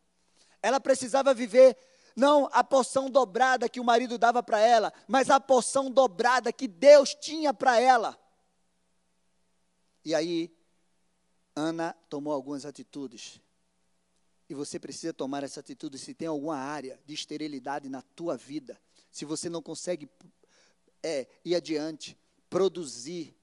Ela 0.62 0.80
precisava 0.80 1.34
viver 1.34 1.78
não 2.16 2.50
a 2.52 2.64
porção 2.64 3.10
dobrada 3.10 3.68
que 3.68 3.80
o 3.80 3.84
marido 3.84 4.18
dava 4.18 4.42
para 4.42 4.60
ela, 4.60 4.94
mas 5.08 5.30
a 5.30 5.40
porção 5.40 5.92
dobrada 5.92 6.54
que 6.54 6.68
Deus 6.68 7.14
tinha 7.14 7.54
para 7.54 7.80
ela. 7.80 8.18
E 10.04 10.16
aí, 10.16 10.56
Ana 11.56 11.96
tomou 12.10 12.32
algumas 12.32 12.66
atitudes. 12.66 13.42
E 14.48 14.54
você 14.54 14.80
precisa 14.80 15.12
tomar 15.12 15.44
essa 15.44 15.60
atitude 15.60 15.98
se 15.98 16.14
tem 16.14 16.28
alguma 16.28 16.58
área 16.58 17.00
de 17.06 17.14
esterilidade 17.14 17.90
na 17.90 18.02
tua 18.02 18.38
vida. 18.38 18.80
Se 19.12 19.26
você 19.26 19.50
não 19.50 19.62
consegue 19.62 20.08
é, 21.02 21.28
ir 21.44 21.56
adiante, 21.56 22.18
produzir, 22.50 23.36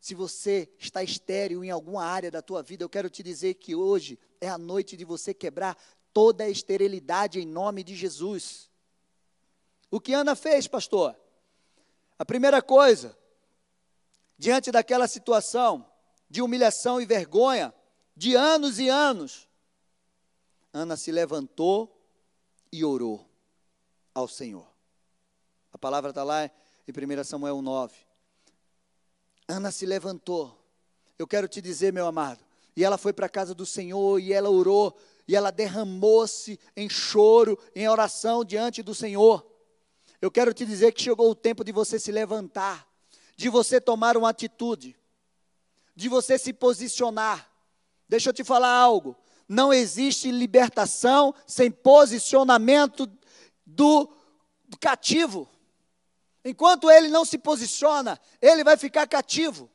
se 0.00 0.14
você 0.14 0.72
está 0.78 1.02
estéril 1.02 1.62
em 1.64 1.70
alguma 1.70 2.04
área 2.04 2.30
da 2.30 2.40
tua 2.40 2.62
vida, 2.62 2.84
eu 2.84 2.88
quero 2.88 3.10
te 3.10 3.22
dizer 3.22 3.54
que 3.54 3.74
hoje 3.74 4.18
é 4.40 4.48
a 4.48 4.56
noite 4.56 4.96
de 4.96 5.04
você 5.04 5.34
quebrar 5.34 5.76
toda 6.12 6.44
a 6.44 6.48
esterilidade 6.48 7.40
em 7.40 7.46
nome 7.46 7.82
de 7.82 7.94
Jesus. 7.94 8.68
O 9.90 10.00
que 10.00 10.12
Ana 10.12 10.34
fez, 10.34 10.66
pastor? 10.66 11.16
A 12.18 12.24
primeira 12.24 12.60
coisa, 12.60 13.16
diante 14.38 14.70
daquela 14.70 15.08
situação 15.08 15.86
de 16.28 16.40
humilhação 16.42 17.00
e 17.00 17.06
vergonha, 17.06 17.74
de 18.16 18.34
anos 18.34 18.78
e 18.78 18.88
anos, 18.88 19.48
Ana 20.72 20.96
se 20.96 21.10
levantou 21.10 22.00
e 22.70 22.84
orou 22.84 23.28
ao 24.14 24.28
Senhor. 24.28 24.68
A 25.72 25.78
palavra 25.78 26.10
está 26.10 26.22
lá 26.22 26.44
em 26.44 26.50
1 26.86 27.24
Samuel 27.24 27.60
9. 27.60 27.94
Ana 29.48 29.72
se 29.72 29.84
levantou. 29.84 30.56
Eu 31.18 31.26
quero 31.26 31.48
te 31.48 31.60
dizer, 31.60 31.92
meu 31.92 32.06
amado, 32.06 32.44
e 32.76 32.84
ela 32.84 32.96
foi 32.96 33.12
para 33.12 33.26
a 33.26 33.30
casa 33.30 33.54
do 33.54 33.66
Senhor 33.66 34.20
e 34.20 34.32
ela 34.32 34.48
orou 34.48 34.96
e 35.30 35.36
ela 35.36 35.52
derramou-se 35.52 36.58
em 36.76 36.88
choro, 36.88 37.56
em 37.72 37.88
oração 37.88 38.44
diante 38.44 38.82
do 38.82 38.92
Senhor. 38.92 39.46
Eu 40.20 40.28
quero 40.28 40.52
te 40.52 40.66
dizer 40.66 40.90
que 40.90 41.00
chegou 41.00 41.30
o 41.30 41.36
tempo 41.36 41.62
de 41.62 41.70
você 41.70 42.00
se 42.00 42.10
levantar, 42.10 42.84
de 43.36 43.48
você 43.48 43.80
tomar 43.80 44.16
uma 44.16 44.30
atitude, 44.30 44.96
de 45.94 46.08
você 46.08 46.36
se 46.36 46.52
posicionar. 46.52 47.48
Deixa 48.08 48.30
eu 48.30 48.32
te 48.32 48.42
falar 48.42 48.72
algo. 48.72 49.16
Não 49.48 49.72
existe 49.72 50.32
libertação 50.32 51.32
sem 51.46 51.70
posicionamento 51.70 53.08
do, 53.64 54.12
cativo. 54.80 55.48
Enquanto 56.44 56.90
ele 56.90 57.06
não 57.06 57.24
se 57.24 57.38
posiciona, 57.38 58.20
ele 58.42 58.64
vai 58.64 58.76
ficar 58.76 59.06
cativo. 59.06 59.70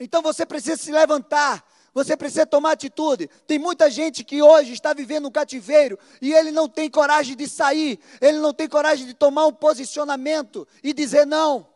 Então 0.00 0.22
você 0.22 0.44
precisa 0.44 0.76
se 0.76 0.90
levantar, 0.90 1.64
você 1.92 2.16
precisa 2.16 2.46
tomar 2.46 2.72
atitude. 2.72 3.28
Tem 3.46 3.58
muita 3.58 3.90
gente 3.90 4.22
que 4.24 4.42
hoje 4.42 4.72
está 4.72 4.92
vivendo 4.92 5.28
um 5.28 5.30
cativeiro 5.30 5.98
e 6.20 6.32
ele 6.32 6.50
não 6.50 6.68
tem 6.68 6.90
coragem 6.90 7.36
de 7.36 7.48
sair, 7.48 7.98
ele 8.20 8.38
não 8.38 8.54
tem 8.54 8.68
coragem 8.68 9.06
de 9.06 9.14
tomar 9.14 9.46
um 9.46 9.52
posicionamento 9.52 10.66
e 10.82 10.92
dizer 10.92 11.26
não, 11.26 11.66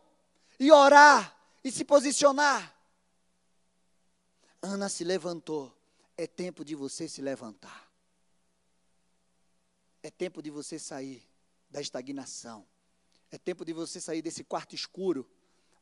e 0.59 0.71
orar 0.71 1.37
e 1.63 1.71
se 1.73 1.85
posicionar. 1.85 2.75
Ana 4.63 4.89
se 4.89 5.05
levantou. 5.05 5.73
É 6.17 6.27
tempo 6.27 6.65
de 6.65 6.75
você 6.75 7.09
se 7.09 7.21
levantar. 7.21 7.91
É 10.03 10.11
tempo 10.11 10.41
de 10.41 10.51
você 10.51 10.79
sair 10.79 11.23
da 11.69 11.81
estagnação. 11.81 12.65
É 13.31 13.39
tempo 13.39 13.65
de 13.65 13.73
você 13.73 14.01
sair 14.01 14.23
desse 14.23 14.45
quarto 14.45 14.75
escuro, 14.75 15.29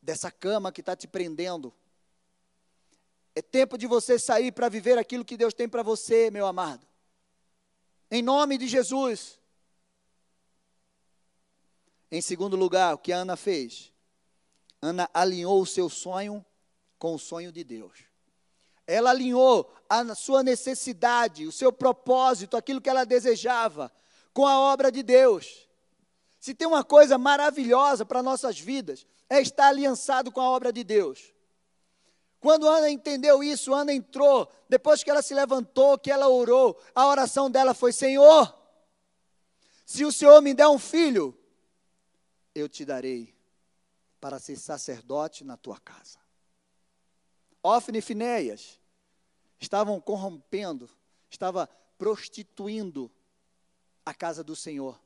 dessa 0.01 0.31
cama 0.31 0.71
que 0.71 0.81
está 0.81 0.95
te 0.95 1.07
prendendo. 1.07 1.73
É 3.35 3.41
tempo 3.41 3.77
de 3.77 3.87
você 3.87 4.19
sair 4.19 4.51
para 4.51 4.69
viver 4.69 4.97
aquilo 4.97 5.25
que 5.25 5.35
Deus 5.35 5.53
tem 5.53 5.67
para 5.67 5.81
você, 5.81 6.29
meu 6.29 6.45
amado. 6.45 6.85
Em 8.11 8.21
nome 8.21 8.57
de 8.57 8.67
Jesus. 8.67 9.39
Em 12.11 12.21
segundo 12.21 12.55
lugar, 12.55 12.93
o 12.93 12.97
que 12.99 13.11
a 13.11 13.17
Ana 13.17 13.35
fez? 13.35 13.91
Ana 14.79 15.09
alinhou 15.13 15.59
o 15.61 15.65
seu 15.65 15.89
sonho 15.89 16.45
com 16.99 17.15
o 17.15 17.19
sonho 17.19 17.51
de 17.51 17.63
Deus. 17.63 18.03
Ela 18.85 19.09
alinhou 19.09 19.73
a 19.89 20.13
sua 20.13 20.43
necessidade, 20.43 21.47
o 21.47 21.51
seu 21.51 21.73
propósito, 21.73 22.55
aquilo 22.55 22.81
que 22.81 22.89
ela 22.89 23.03
desejava, 23.03 23.91
com 24.31 24.45
a 24.45 24.59
obra 24.59 24.91
de 24.91 25.01
Deus. 25.01 25.67
Se 26.39 26.53
tem 26.53 26.67
uma 26.67 26.83
coisa 26.83 27.17
maravilhosa 27.17 28.05
para 28.05 28.21
nossas 28.21 28.59
vidas, 28.59 29.07
é 29.27 29.41
estar 29.41 29.69
aliançado 29.69 30.31
com 30.31 30.39
a 30.39 30.49
obra 30.49 30.71
de 30.71 30.83
Deus. 30.83 31.32
Quando 32.43 32.67
Ana 32.67 32.89
entendeu 32.89 33.41
isso, 33.41 33.73
Ana 33.73 33.93
entrou, 33.93 34.51
depois 34.67 35.01
que 35.01 35.09
ela 35.09 35.21
se 35.21 35.33
levantou, 35.33 35.97
que 35.97 36.11
ela 36.11 36.27
orou, 36.27 36.77
a 36.93 37.07
oração 37.07 37.49
dela 37.49 37.73
foi: 37.73 37.93
Senhor, 37.93 38.53
se 39.85 40.03
o 40.03 40.11
Senhor 40.11 40.41
me 40.41 40.53
der 40.53 40.67
um 40.67 40.77
filho, 40.77 41.33
eu 42.53 42.67
te 42.67 42.83
darei 42.83 43.33
para 44.19 44.39
ser 44.39 44.57
sacerdote 44.57 45.45
na 45.45 45.55
tua 45.55 45.79
casa. 45.79 46.19
Ofne 47.63 47.99
e 47.99 48.01
Finéias 48.01 48.77
estavam 49.57 50.01
corrompendo, 50.01 50.89
estava 51.29 51.69
prostituindo 51.97 53.09
a 54.05 54.13
casa 54.13 54.43
do 54.43 54.53
Senhor. 54.53 54.99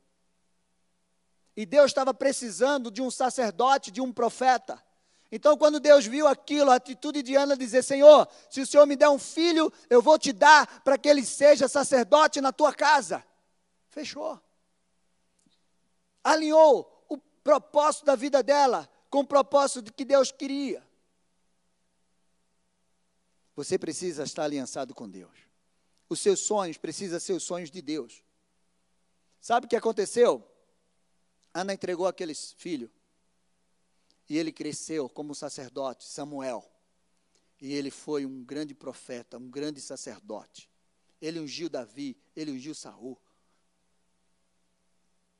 E 1.56 1.68
Deus 1.68 1.92
estava 1.92 2.16
precisando 2.16 2.90
de 2.90 3.00
um 3.00 3.12
sacerdote, 3.12 3.92
de 3.92 4.02
um 4.02 4.12
profeta. 4.12 4.84
Então, 5.32 5.58
quando 5.58 5.80
Deus 5.80 6.06
viu 6.06 6.28
aquilo, 6.28 6.72
a 6.72 6.76
atitude 6.76 7.22
de 7.22 7.36
Ana 7.36 7.58
dizer: 7.58 7.84
Senhor, 7.84 8.28
se 8.50 8.62
o 8.62 8.68
Senhor 8.68 8.86
me 8.86 8.96
der 8.96 9.10
um 9.10 9.20
filho, 9.20 9.72
eu 9.90 10.02
vou 10.02 10.18
te 10.18 10.32
dar 10.32 10.82
para 10.84 10.98
que 10.98 11.10
ele 11.10 11.26
seja 11.26 11.68
sacerdote 11.68 12.40
na 12.40 12.54
tua 12.54 12.74
casa. 12.74 13.24
Fechou. 13.90 14.40
Alinhou 16.24 17.06
o 17.10 17.18
propósito 17.18 18.06
da 18.06 18.16
vida 18.16 18.42
dela 18.42 18.90
com 19.10 19.20
o 19.20 19.28
propósito 19.28 19.94
que 19.94 20.06
Deus 20.06 20.32
queria. 20.32 20.86
Você 23.56 23.78
precisa 23.78 24.24
estar 24.24 24.44
aliançado 24.44 24.94
com 24.94 25.10
Deus. 25.10 25.36
Os 26.08 26.20
seus 26.20 26.40
sonhos 26.42 26.78
precisam 26.78 27.20
ser 27.20 27.34
os 27.34 27.44
sonhos 27.44 27.72
de 27.72 27.82
Deus. 27.82 28.24
Sabe 29.42 29.66
o 29.66 29.70
que 29.70 29.76
aconteceu? 29.76 30.48
Ana 31.54 31.74
entregou 31.74 32.06
aquele 32.08 32.36
filho. 32.36 32.90
E 34.30 34.38
ele 34.38 34.52
cresceu 34.52 35.08
como 35.08 35.34
sacerdote, 35.34 36.06
Samuel. 36.06 36.70
E 37.62 37.74
ele 37.74 37.90
foi 37.90 38.26
um 38.26 38.44
grande 38.44 38.74
profeta, 38.74 39.38
um 39.38 39.50
grande 39.50 39.82
sacerdote. 39.82 40.70
Ele 41.22 41.40
ungiu 41.40 41.70
Davi, 41.70 42.16
ele 42.36 42.52
ungiu 42.52 42.76
Saul. 42.76 43.18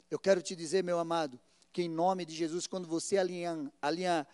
Eu 0.10 0.18
quero 0.18 0.42
te 0.42 0.56
dizer, 0.56 0.84
meu 0.84 1.00
amado, 1.00 1.40
que 1.72 1.84
em 1.84 1.90
nome 1.90 2.26
de 2.26 2.34
Jesus, 2.34 2.66
quando 2.66 2.88
você 2.88 3.18
alinhar, 3.18 3.72
alinhar, 3.82 4.28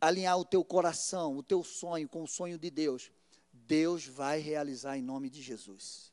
alinhar 0.00 0.38
o 0.38 0.44
teu 0.44 0.64
coração, 0.64 1.36
o 1.36 1.42
teu 1.42 1.62
sonho 1.62 2.08
com 2.08 2.22
o 2.22 2.28
sonho 2.28 2.58
de 2.58 2.70
Deus, 2.70 3.10
Deus 3.52 4.06
vai 4.06 4.40
realizar 4.40 4.98
em 4.98 5.02
nome 5.02 5.30
de 5.30 5.40
Jesus. 5.40 6.12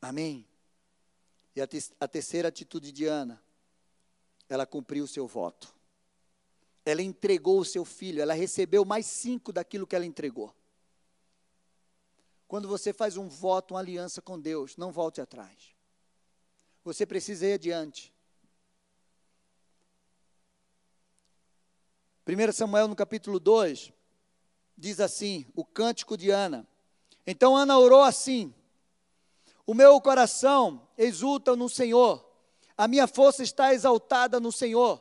Amém? 0.00 0.46
E 1.56 1.60
a, 1.60 1.66
te, 1.66 1.78
a 1.98 2.06
terceira 2.06 2.48
atitude 2.48 2.92
de 2.92 3.06
Ana, 3.06 3.42
ela 4.48 4.66
cumpriu 4.66 5.04
o 5.04 5.08
seu 5.08 5.26
voto. 5.26 5.74
Ela 6.86 7.02
entregou 7.02 7.58
o 7.60 7.64
seu 7.64 7.84
filho, 7.84 8.22
ela 8.22 8.32
recebeu 8.32 8.84
mais 8.84 9.04
cinco 9.04 9.52
daquilo 9.52 9.86
que 9.86 9.94
ela 9.94 10.06
entregou. 10.06 10.54
Quando 12.48 12.68
você 12.68 12.92
faz 12.92 13.16
um 13.16 13.28
voto, 13.28 13.74
uma 13.74 13.80
aliança 13.80 14.22
com 14.22 14.40
Deus, 14.40 14.76
não 14.76 14.92
volte 14.92 15.20
atrás. 15.20 15.74
Você 16.84 17.04
precisa 17.04 17.44
ir 17.46 17.54
adiante. 17.54 18.14
1 22.26 22.52
Samuel 22.52 22.88
no 22.88 22.96
capítulo 22.96 23.38
2 23.38 23.92
diz 24.76 25.00
assim: 25.00 25.46
o 25.54 25.64
cântico 25.64 26.16
de 26.16 26.30
Ana. 26.30 26.66
Então 27.26 27.56
Ana 27.56 27.78
orou 27.78 28.02
assim: 28.02 28.52
O 29.64 29.74
meu 29.74 30.00
coração 30.00 30.88
exulta 30.96 31.54
no 31.54 31.68
Senhor, 31.68 32.24
a 32.76 32.88
minha 32.88 33.06
força 33.06 33.42
está 33.42 33.72
exaltada 33.72 34.40
no 34.40 34.50
Senhor, 34.50 35.00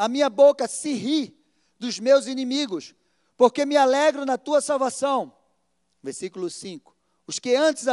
a 0.00 0.08
minha 0.08 0.30
boca 0.30 0.66
se 0.66 0.94
ri 0.94 1.38
dos 1.78 1.98
meus 1.98 2.26
inimigos, 2.26 2.94
porque 3.36 3.66
me 3.66 3.76
alegro 3.76 4.24
na 4.24 4.38
tua 4.38 4.62
salvação. 4.62 5.30
Versículo 6.02 6.48
5. 6.48 6.96
Os 7.26 7.38
que 7.38 7.54
antes 7.54 7.84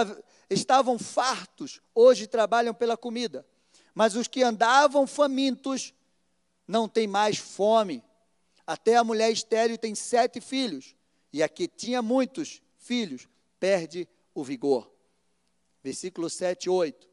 estavam 0.50 0.98
fartos, 0.98 1.82
hoje 1.94 2.26
trabalham 2.26 2.74
pela 2.74 2.96
comida. 2.96 3.46
Mas 3.94 4.16
os 4.16 4.26
que 4.26 4.42
andavam 4.42 5.06
famintos 5.06 5.94
não 6.66 6.88
têm 6.88 7.08
mais 7.08 7.40
fome. 7.40 8.02
Até 8.66 8.96
a 8.96 9.04
mulher 9.04 9.30
estéril 9.30 9.78
tem 9.78 9.94
sete 9.94 10.40
filhos, 10.40 10.96
e 11.34 11.44
a 11.44 11.50
que 11.50 11.68
tinha 11.68 12.02
muitos 12.02 12.62
filhos 12.78 13.28
perde 13.60 14.08
o 14.34 14.46
vigor. 14.46 14.90
Versículo 15.84 16.30
7 16.30 16.68
e 16.68 16.70
8. 16.70 17.06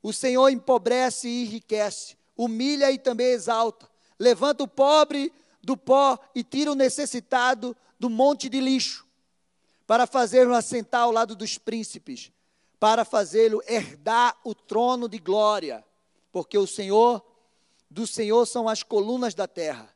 O 0.00 0.12
Senhor 0.12 0.48
empobrece 0.48 1.26
e 1.26 1.42
enriquece, 1.42 2.16
humilha 2.36 2.88
e 2.92 2.98
também 2.98 3.26
exalta, 3.26 3.90
levanta 4.18 4.64
o 4.64 4.68
pobre 4.68 5.32
do 5.62 5.76
pó 5.76 6.18
e 6.34 6.42
tira 6.42 6.72
o 6.72 6.74
necessitado 6.74 7.76
do 7.98 8.08
monte 8.08 8.48
de 8.48 8.60
lixo 8.60 9.06
para 9.86 10.06
fazê-lo 10.06 10.54
assentar 10.54 11.02
ao 11.02 11.12
lado 11.12 11.34
dos 11.34 11.56
príncipes, 11.56 12.30
para 12.78 13.04
fazê-lo 13.04 13.62
herdar 13.66 14.38
o 14.44 14.54
trono 14.54 15.08
de 15.08 15.18
glória, 15.18 15.84
porque 16.30 16.58
o 16.58 16.66
Senhor, 16.66 17.24
do 17.90 18.06
Senhor 18.06 18.44
são 18.46 18.68
as 18.68 18.82
colunas 18.82 19.34
da 19.34 19.48
terra, 19.48 19.94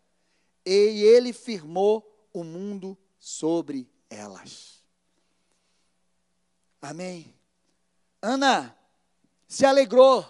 e 0.64 1.02
ele 1.02 1.32
firmou 1.32 2.26
o 2.32 2.42
mundo 2.42 2.96
sobre 3.18 3.86
elas. 4.08 4.82
Amém. 6.80 7.32
Ana 8.20 8.76
se 9.46 9.66
alegrou. 9.66 10.24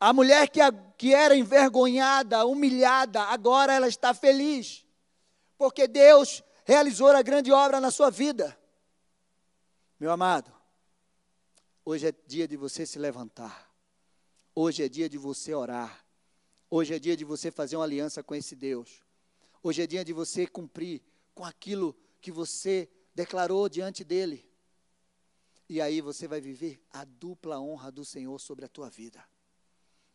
A 0.00 0.14
mulher 0.14 0.48
que, 0.48 0.62
a, 0.62 0.72
que 0.72 1.12
era 1.12 1.36
envergonhada, 1.36 2.46
humilhada, 2.46 3.20
agora 3.24 3.74
ela 3.74 3.86
está 3.86 4.14
feliz, 4.14 4.86
porque 5.58 5.86
Deus 5.86 6.42
realizou 6.64 7.08
a 7.08 7.20
grande 7.20 7.52
obra 7.52 7.78
na 7.78 7.90
sua 7.90 8.08
vida. 8.08 8.58
Meu 9.98 10.10
amado, 10.10 10.50
hoje 11.84 12.08
é 12.08 12.14
dia 12.26 12.48
de 12.48 12.56
você 12.56 12.86
se 12.86 12.98
levantar. 12.98 13.70
Hoje 14.54 14.82
é 14.82 14.88
dia 14.88 15.06
de 15.06 15.18
você 15.18 15.52
orar. 15.52 16.02
Hoje 16.70 16.94
é 16.94 16.98
dia 16.98 17.14
de 17.14 17.24
você 17.24 17.50
fazer 17.50 17.76
uma 17.76 17.84
aliança 17.84 18.22
com 18.22 18.34
esse 18.34 18.56
Deus. 18.56 19.02
Hoje 19.62 19.82
é 19.82 19.86
dia 19.86 20.02
de 20.02 20.14
você 20.14 20.46
cumprir 20.46 21.02
com 21.34 21.44
aquilo 21.44 21.94
que 22.22 22.32
você 22.32 22.88
declarou 23.14 23.68
diante 23.68 24.02
dele. 24.02 24.50
E 25.68 25.78
aí 25.78 26.00
você 26.00 26.26
vai 26.26 26.40
viver 26.40 26.82
a 26.90 27.04
dupla 27.04 27.60
honra 27.60 27.92
do 27.92 28.04
Senhor 28.04 28.40
sobre 28.40 28.64
a 28.64 28.68
tua 28.68 28.88
vida. 28.88 29.22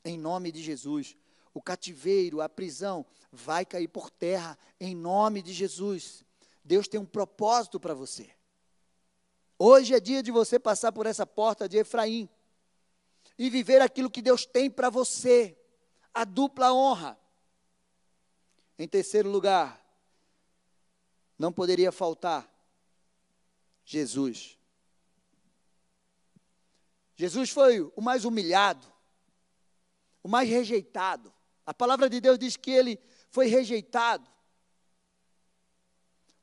Em 0.05 0.17
nome 0.17 0.51
de 0.51 0.63
Jesus. 0.63 1.17
O 1.53 1.61
cativeiro, 1.61 2.39
a 2.41 2.47
prisão 2.47 3.05
vai 3.31 3.65
cair 3.65 3.87
por 3.87 4.09
terra 4.09 4.57
em 4.79 4.95
nome 4.95 5.41
de 5.41 5.51
Jesus. 5.51 6.23
Deus 6.63 6.87
tem 6.87 6.99
um 6.99 7.05
propósito 7.05 7.79
para 7.79 7.93
você. 7.93 8.29
Hoje 9.57 9.93
é 9.93 9.99
dia 9.99 10.21
de 10.21 10.31
você 10.31 10.59
passar 10.59 10.91
por 10.91 11.05
essa 11.05 11.25
porta 11.25 11.67
de 11.67 11.77
Efraim 11.77 12.29
e 13.37 13.49
viver 13.49 13.81
aquilo 13.81 14.09
que 14.09 14.21
Deus 14.21 14.45
tem 14.45 14.69
para 14.69 14.89
você, 14.89 15.57
a 16.13 16.23
dupla 16.23 16.73
honra. 16.73 17.17
Em 18.77 18.87
terceiro 18.87 19.29
lugar, 19.29 19.81
não 21.37 21.51
poderia 21.51 21.91
faltar 21.91 22.49
Jesus. 23.85 24.57
Jesus 27.15 27.49
foi 27.49 27.81
o 27.95 28.01
mais 28.01 28.25
humilhado, 28.25 28.85
o 30.25 30.27
mais 30.27 30.49
rejeitado. 30.49 31.31
A 31.63 31.71
palavra 31.71 32.09
de 32.09 32.19
Deus 32.19 32.39
diz 32.39 32.57
que 32.57 32.71
ele 32.71 32.99
foi 33.29 33.45
rejeitado, 33.45 34.27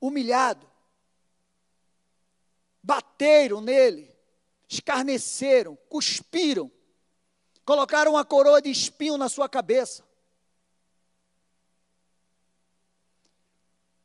humilhado 0.00 0.70
bateram 2.80 3.60
nele, 3.60 4.08
escarneceram, 4.68 5.74
cuspiram, 5.88 6.70
colocaram 7.64 8.12
uma 8.12 8.24
coroa 8.24 8.62
de 8.62 8.70
espinho 8.70 9.16
na 9.16 9.28
sua 9.28 9.48
cabeça, 9.48 10.04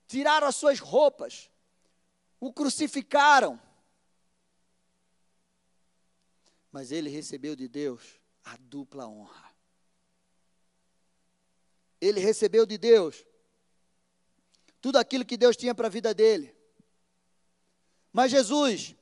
tiraram 0.07 0.47
as 0.47 0.55
suas 0.55 0.79
roupas, 0.79 1.51
o 2.39 2.51
crucificaram. 2.51 3.61
Mas 6.71 6.91
ele 6.91 7.11
recebeu 7.11 7.55
de 7.55 7.67
Deus 7.67 8.19
a 8.43 8.57
dupla 8.57 9.07
honra. 9.07 9.46
Ele 11.99 12.19
recebeu 12.19 12.65
de 12.65 12.77
Deus 12.77 13.25
tudo 14.81 14.97
aquilo 14.97 15.25
que 15.25 15.37
Deus 15.37 15.55
tinha 15.55 15.73
para 15.73 15.87
a 15.87 15.89
vida 15.89 16.13
dele. 16.13 16.55
Mas 18.13 18.31
Jesus, 18.31 18.95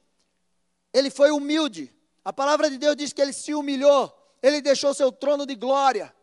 ele 0.94 1.10
foi 1.10 1.32
humilde. 1.32 1.94
A 2.24 2.34
palavra 2.34 2.70
de 2.70 2.78
Deus 2.78 2.96
diz 2.96 3.14
que 3.14 3.22
ele 3.22 3.34
se 3.34 3.54
humilhou, 3.54 4.12
ele 4.42 4.62
deixou 4.62 4.94
seu 4.94 5.12
trono 5.12 5.46
de 5.46 5.56
glória, 5.56 6.14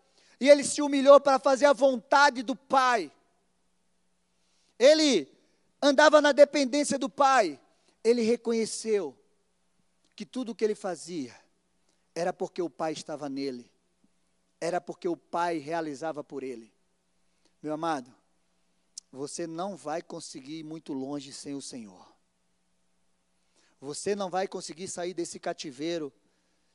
e 0.40 0.48
ele 0.48 0.64
se 0.64 0.82
humilhou 0.82 1.20
para 1.20 1.38
fazer 1.38 1.66
a 1.66 1.72
vontade 1.72 2.42
do 2.42 2.56
Pai. 2.56 3.12
Ele 4.78 5.28
andava 5.80 6.20
na 6.20 6.32
dependência 6.32 6.98
do 6.98 7.08
Pai. 7.08 7.61
Ele 8.02 8.22
reconheceu 8.22 9.16
que 10.16 10.26
tudo 10.26 10.50
o 10.52 10.54
que 10.54 10.64
ele 10.64 10.74
fazia 10.74 11.35
era 12.14 12.32
porque 12.32 12.61
o 12.61 12.68
Pai 12.68 12.92
estava 12.92 13.28
nele, 13.28 13.70
era 14.62 14.81
porque 14.81 15.09
o 15.09 15.16
Pai 15.16 15.59
realizava 15.59 16.22
por 16.22 16.44
ele. 16.44 16.72
Meu 17.61 17.72
amado, 17.72 18.14
você 19.11 19.44
não 19.44 19.77
vai 19.77 20.01
conseguir 20.01 20.61
ir 20.61 20.62
muito 20.62 20.92
longe 20.92 21.33
sem 21.33 21.53
o 21.53 21.61
Senhor. 21.61 22.07
Você 23.81 24.14
não 24.14 24.31
vai 24.31 24.46
conseguir 24.46 24.87
sair 24.87 25.14
desse 25.14 25.40
cativeiro 25.40 26.12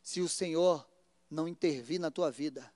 se 0.02 0.20
o 0.20 0.28
Senhor 0.28 0.86
não 1.32 1.48
intervir 1.48 1.98
na 1.98 2.12
tua 2.12 2.30
vida. 2.30 2.70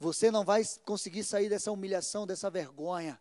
Você 0.00 0.28
não 0.28 0.44
vai 0.44 0.64
conseguir 0.84 1.22
sair 1.22 1.48
dessa 1.48 1.70
humilhação, 1.70 2.26
dessa 2.26 2.50
vergonha. 2.50 3.20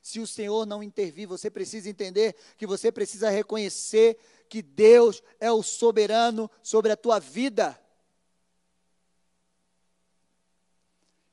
Se 0.00 0.20
o 0.20 0.26
Senhor 0.26 0.64
não 0.64 0.84
intervir, 0.84 1.26
você 1.26 1.50
precisa 1.50 1.90
entender 1.90 2.36
que 2.56 2.64
você 2.66 2.92
precisa 2.92 3.28
reconhecer 3.28 4.16
que 4.48 4.62
Deus 4.62 5.20
é 5.40 5.50
o 5.50 5.64
soberano 5.64 6.48
sobre 6.62 6.92
a 6.92 6.96
tua 6.96 7.18
vida. 7.18 7.81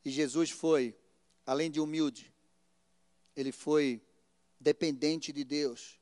E 0.04 0.10
Jesus 0.10 0.50
foi, 0.50 0.98
além 1.46 1.70
de 1.70 1.80
humilde, 1.80 2.34
ele 3.36 3.52
foi 3.52 4.02
dependente 4.60 5.32
de 5.32 5.44
Deus 5.44 6.00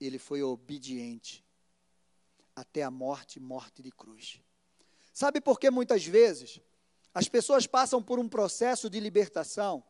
ele 0.00 0.18
foi 0.18 0.42
obediente 0.42 1.44
até 2.54 2.82
a 2.82 2.90
morte 2.90 3.40
morte 3.40 3.82
de 3.82 3.90
cruz. 3.90 4.40
Sabe 5.12 5.40
por 5.40 5.58
que 5.58 5.70
muitas 5.70 6.04
vezes 6.04 6.60
as 7.12 7.28
pessoas 7.28 7.66
passam 7.66 8.02
por 8.02 8.18
um 8.18 8.28
processo 8.28 8.88
de 8.88 9.00
libertação. 9.00 9.82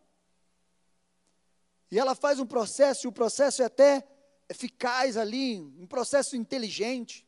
E 1.90 1.98
ela 1.98 2.14
faz 2.14 2.38
um 2.38 2.46
processo, 2.46 3.06
e 3.06 3.08
o 3.08 3.12
processo 3.12 3.62
é 3.62 3.66
até 3.66 4.06
eficaz 4.48 5.16
ali, 5.16 5.60
um 5.60 5.86
processo 5.86 6.36
inteligente. 6.36 7.26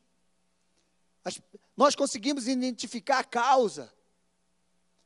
As, 1.25 1.41
nós 1.77 1.95
conseguimos 1.95 2.47
identificar 2.47 3.19
a 3.19 3.25
causa, 3.25 3.93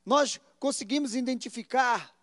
nós 0.04 0.40
conseguimos 0.64 1.14
identificar, 1.14 2.16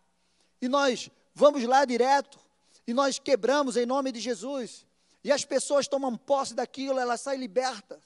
e 0.60 0.68
nós 0.68 1.12
vamos 1.32 1.64
lá 1.64 1.86
direto, 1.86 2.40
e 2.88 2.92
nós 2.92 3.20
quebramos 3.20 3.78
em 3.78 3.86
nome 3.86 4.12
de 4.12 4.20
Jesus, 4.20 4.84
e 5.24 5.32
as 5.32 5.46
pessoas 5.46 5.88
tomam 5.88 6.18
posse 6.18 6.56
daquilo, 6.56 6.98
ela 6.98 7.18
sai 7.18 7.38
liberta, 7.38 8.02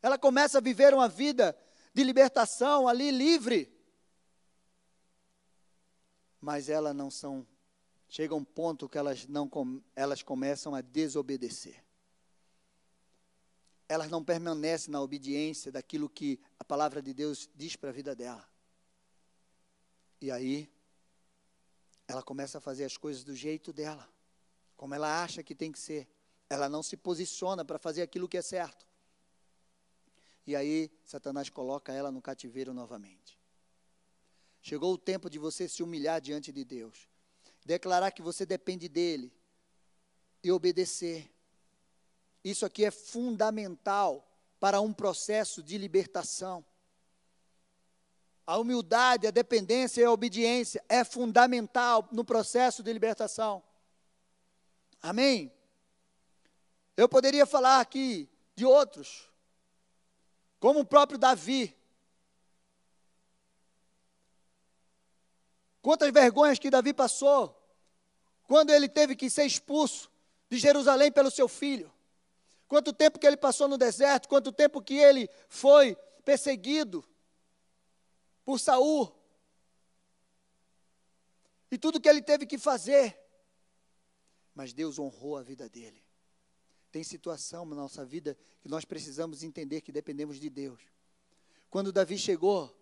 ela 0.00 0.16
começa 0.16 0.58
a 0.58 0.60
viver 0.60 0.94
uma 0.94 1.08
vida 1.08 1.58
de 1.92 2.04
libertação 2.04 2.86
ali 2.86 3.10
livre, 3.10 3.68
mas 6.40 6.68
elas 6.68 6.94
não 6.94 7.10
são, 7.10 7.44
chega 8.08 8.36
um 8.36 8.44
ponto 8.44 8.88
que 8.88 8.96
elas 8.96 9.26
não, 9.26 9.50
elas 9.96 10.22
começam 10.22 10.76
a 10.76 10.80
desobedecer. 10.80 11.84
Elas 13.88 14.08
não 14.08 14.22
permanecem 14.22 14.92
na 14.92 15.00
obediência 15.00 15.72
daquilo 15.72 16.08
que 16.08 16.38
a 16.56 16.62
palavra 16.62 17.02
de 17.02 17.12
Deus 17.12 17.50
diz 17.52 17.74
para 17.74 17.88
a 17.88 17.92
vida 17.92 18.14
dela. 18.14 18.48
E 20.20 20.30
aí, 20.30 20.70
ela 22.08 22.22
começa 22.22 22.58
a 22.58 22.60
fazer 22.60 22.84
as 22.84 22.96
coisas 22.96 23.24
do 23.24 23.34
jeito 23.34 23.72
dela, 23.72 24.08
como 24.76 24.94
ela 24.94 25.22
acha 25.22 25.42
que 25.42 25.54
tem 25.54 25.72
que 25.72 25.78
ser. 25.78 26.08
Ela 26.48 26.68
não 26.68 26.82
se 26.82 26.96
posiciona 26.96 27.64
para 27.64 27.78
fazer 27.78 28.02
aquilo 28.02 28.28
que 28.28 28.36
é 28.36 28.42
certo. 28.42 28.86
E 30.46 30.54
aí, 30.54 30.90
Satanás 31.04 31.50
coloca 31.50 31.92
ela 31.92 32.10
no 32.10 32.22
cativeiro 32.22 32.72
novamente. 32.72 33.36
Chegou 34.62 34.92
o 34.94 34.98
tempo 34.98 35.28
de 35.28 35.38
você 35.38 35.68
se 35.68 35.82
humilhar 35.82 36.20
diante 36.20 36.52
de 36.52 36.64
Deus, 36.64 37.08
declarar 37.64 38.10
que 38.12 38.22
você 38.22 38.46
depende 38.46 38.88
dele 38.88 39.32
e 40.42 40.50
obedecer. 40.52 41.30
Isso 42.44 42.64
aqui 42.64 42.84
é 42.84 42.90
fundamental 42.90 44.24
para 44.60 44.80
um 44.80 44.92
processo 44.92 45.62
de 45.62 45.76
libertação. 45.76 46.64
A 48.46 48.58
humildade, 48.58 49.26
a 49.26 49.32
dependência 49.32 50.00
e 50.00 50.04
a 50.04 50.10
obediência 50.10 50.84
é 50.88 51.02
fundamental 51.02 52.08
no 52.12 52.24
processo 52.24 52.82
de 52.82 52.92
libertação. 52.92 53.62
Amém? 55.02 55.52
Eu 56.96 57.08
poderia 57.08 57.44
falar 57.44 57.80
aqui 57.80 58.28
de 58.54 58.64
outros, 58.64 59.28
como 60.60 60.80
o 60.80 60.86
próprio 60.86 61.18
Davi. 61.18 61.76
Quantas 65.82 66.12
vergonhas 66.12 66.58
que 66.58 66.70
Davi 66.70 66.94
passou 66.94 67.54
quando 68.46 68.70
ele 68.70 68.88
teve 68.88 69.16
que 69.16 69.28
ser 69.28 69.44
expulso 69.44 70.10
de 70.48 70.58
Jerusalém 70.58 71.10
pelo 71.10 71.30
seu 71.30 71.48
filho. 71.48 71.92
Quanto 72.68 72.92
tempo 72.92 73.18
que 73.18 73.26
ele 73.26 73.36
passou 73.36 73.68
no 73.68 73.76
deserto, 73.76 74.28
quanto 74.28 74.52
tempo 74.52 74.80
que 74.80 74.94
ele 74.94 75.28
foi 75.48 75.96
perseguido 76.24 77.04
por 78.46 78.60
Saul. 78.60 79.12
E 81.68 81.76
tudo 81.76 82.00
que 82.00 82.08
ele 82.08 82.22
teve 82.22 82.46
que 82.46 82.56
fazer. 82.56 83.18
Mas 84.54 84.72
Deus 84.72 85.00
honrou 85.00 85.36
a 85.36 85.42
vida 85.42 85.68
dele. 85.68 86.02
Tem 86.92 87.02
situação 87.02 87.66
na 87.66 87.74
nossa 87.74 88.04
vida 88.04 88.38
que 88.62 88.68
nós 88.68 88.84
precisamos 88.84 89.42
entender 89.42 89.80
que 89.80 89.90
dependemos 89.90 90.38
de 90.38 90.48
Deus. 90.48 90.80
Quando 91.68 91.92
Davi 91.92 92.16
chegou 92.16 92.74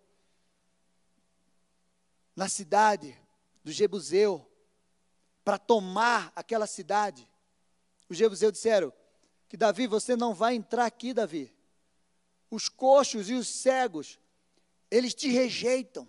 na 2.36 2.48
cidade 2.48 3.18
do 3.64 3.72
Jebuseu 3.72 4.46
para 5.42 5.58
tomar 5.58 6.30
aquela 6.36 6.66
cidade, 6.66 7.26
os 8.08 8.18
Jebuseus 8.18 8.52
disseram: 8.52 8.92
que 9.48 9.56
Davi, 9.56 9.86
você 9.86 10.14
não 10.14 10.34
vai 10.34 10.54
entrar 10.54 10.84
aqui, 10.84 11.14
Davi. 11.14 11.52
Os 12.50 12.68
coxos 12.68 13.30
e 13.30 13.34
os 13.34 13.48
cegos, 13.48 14.18
eles 14.96 15.12
te 15.12 15.28
rejeitam. 15.28 16.08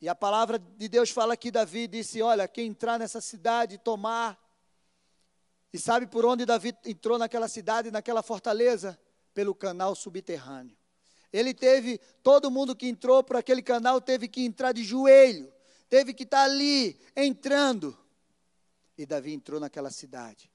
E 0.00 0.08
a 0.08 0.14
palavra 0.14 0.58
de 0.58 0.88
Deus 0.88 1.10
fala 1.10 1.36
que 1.36 1.50
Davi 1.50 1.86
disse: 1.86 2.22
Olha, 2.22 2.48
quem 2.48 2.68
entrar 2.68 2.98
nessa 2.98 3.20
cidade, 3.20 3.76
tomar. 3.76 4.40
E 5.72 5.78
sabe 5.78 6.06
por 6.06 6.24
onde 6.24 6.46
Davi 6.46 6.74
entrou 6.86 7.18
naquela 7.18 7.48
cidade, 7.48 7.90
naquela 7.90 8.22
fortaleza? 8.22 8.98
Pelo 9.34 9.54
canal 9.54 9.94
subterrâneo. 9.94 10.76
Ele 11.30 11.52
teve, 11.52 11.98
todo 12.22 12.50
mundo 12.50 12.74
que 12.74 12.86
entrou 12.86 13.22
por 13.22 13.36
aquele 13.36 13.60
canal 13.60 14.00
teve 14.00 14.26
que 14.26 14.42
entrar 14.42 14.72
de 14.72 14.84
joelho, 14.84 15.52
teve 15.88 16.14
que 16.14 16.22
estar 16.22 16.44
ali, 16.44 16.98
entrando. 17.14 17.98
E 18.96 19.04
Davi 19.04 19.34
entrou 19.34 19.60
naquela 19.60 19.90
cidade. 19.90 20.50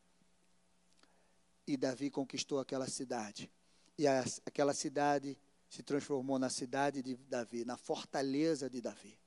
E 1.67 1.77
Davi 1.77 2.09
conquistou 2.09 2.59
aquela 2.59 2.87
cidade. 2.87 3.51
E 3.99 4.07
a, 4.07 4.23
aquela 4.45 4.73
cidade 4.73 5.37
se 5.67 5.83
transformou 5.83 6.39
na 6.39 6.49
cidade 6.49 7.03
de 7.03 7.17
Davi, 7.17 7.65
na 7.65 7.75
fortaleza 7.75 8.69
de 8.69 8.79
Davi. 8.79 9.19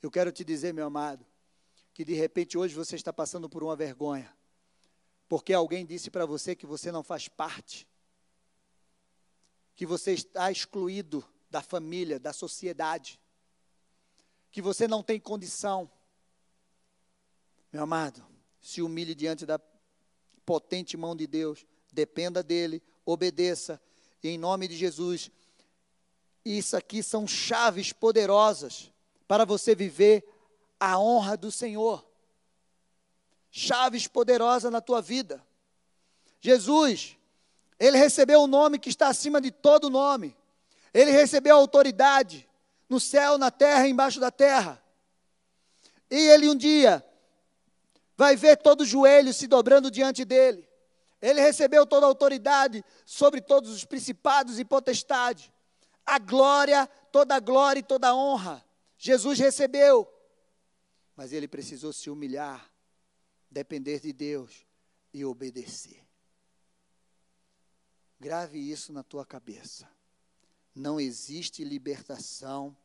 Eu 0.00 0.10
quero 0.10 0.32
te 0.32 0.42
dizer, 0.42 0.72
meu 0.72 0.86
amado, 0.86 1.26
que 1.92 2.02
de 2.02 2.14
repente 2.14 2.56
hoje 2.56 2.74
você 2.74 2.96
está 2.96 3.12
passando 3.12 3.46
por 3.46 3.62
uma 3.62 3.76
vergonha, 3.76 4.34
porque 5.28 5.52
alguém 5.52 5.84
disse 5.84 6.10
para 6.10 6.24
você 6.24 6.56
que 6.56 6.64
você 6.64 6.90
não 6.90 7.02
faz 7.02 7.28
parte, 7.28 7.86
que 9.76 9.84
você 9.84 10.14
está 10.14 10.50
excluído 10.50 11.22
da 11.50 11.60
família, 11.60 12.18
da 12.18 12.32
sociedade, 12.32 13.20
que 14.50 14.62
você 14.62 14.88
não 14.88 15.02
tem 15.02 15.20
condição. 15.20 15.90
Meu 17.70 17.82
amado, 17.82 18.26
se 18.62 18.80
humilhe 18.80 19.14
diante 19.14 19.44
da 19.44 19.60
potente 20.46 20.96
mão 20.96 21.14
de 21.14 21.26
Deus, 21.26 21.66
dependa 21.92 22.42
dele, 22.42 22.82
obedeça, 23.04 23.78
em 24.28 24.38
nome 24.38 24.68
de 24.68 24.76
Jesus. 24.76 25.30
Isso 26.44 26.76
aqui 26.76 27.02
são 27.02 27.26
chaves 27.26 27.92
poderosas 27.92 28.92
para 29.26 29.44
você 29.44 29.74
viver 29.74 30.24
a 30.78 30.98
honra 30.98 31.36
do 31.36 31.50
Senhor. 31.50 32.04
Chaves 33.50 34.06
poderosas 34.06 34.70
na 34.70 34.80
tua 34.80 35.00
vida. 35.00 35.44
Jesus, 36.40 37.16
ele 37.78 37.98
recebeu 37.98 38.40
o 38.40 38.44
um 38.44 38.46
nome 38.46 38.78
que 38.78 38.88
está 38.88 39.08
acima 39.08 39.40
de 39.40 39.50
todo 39.50 39.90
nome. 39.90 40.36
Ele 40.92 41.10
recebeu 41.10 41.56
autoridade 41.56 42.48
no 42.88 42.98
céu, 42.98 43.38
na 43.38 43.50
terra, 43.50 43.88
embaixo 43.88 44.18
da 44.18 44.30
terra. 44.30 44.82
E 46.10 46.16
ele 46.16 46.48
um 46.48 46.56
dia 46.56 47.04
vai 48.16 48.36
ver 48.36 48.56
todo 48.56 48.82
o 48.82 48.86
joelho 48.86 49.32
se 49.32 49.46
dobrando 49.46 49.90
diante 49.90 50.24
dele. 50.24 50.68
Ele 51.20 51.40
recebeu 51.40 51.86
toda 51.86 52.06
a 52.06 52.08
autoridade 52.08 52.84
sobre 53.04 53.40
todos 53.40 53.70
os 53.70 53.84
principados 53.84 54.58
e 54.58 54.64
potestades. 54.64 55.50
A 56.04 56.18
glória, 56.18 56.86
toda 57.12 57.34
a 57.34 57.40
glória 57.40 57.80
e 57.80 57.82
toda 57.82 58.08
a 58.08 58.14
honra. 58.14 58.64
Jesus 58.96 59.38
recebeu. 59.38 60.10
Mas 61.14 61.32
ele 61.32 61.46
precisou 61.46 61.92
se 61.92 62.08
humilhar, 62.08 62.70
depender 63.50 64.00
de 64.00 64.12
Deus 64.12 64.66
e 65.12 65.24
obedecer. 65.24 66.02
Grave 68.18 68.58
isso 68.58 68.92
na 68.92 69.02
tua 69.02 69.24
cabeça. 69.24 69.88
Não 70.74 71.00
existe 71.00 71.64
libertação 71.64 72.76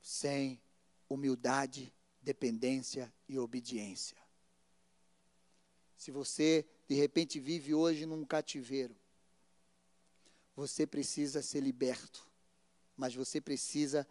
sem 0.00 0.60
humildade 1.08 1.92
dependência 2.20 3.12
e 3.28 3.38
obediência. 3.38 4.16
Se 5.96 6.10
você, 6.10 6.66
de 6.92 6.98
repente, 6.98 7.40
vive 7.40 7.72
hoje 7.72 8.04
num 8.04 8.22
cativeiro, 8.22 8.94
você 10.54 10.86
precisa 10.86 11.40
ser 11.40 11.60
liberto, 11.60 12.30
mas 12.94 13.14
você 13.14 13.40
precisa 13.40 14.06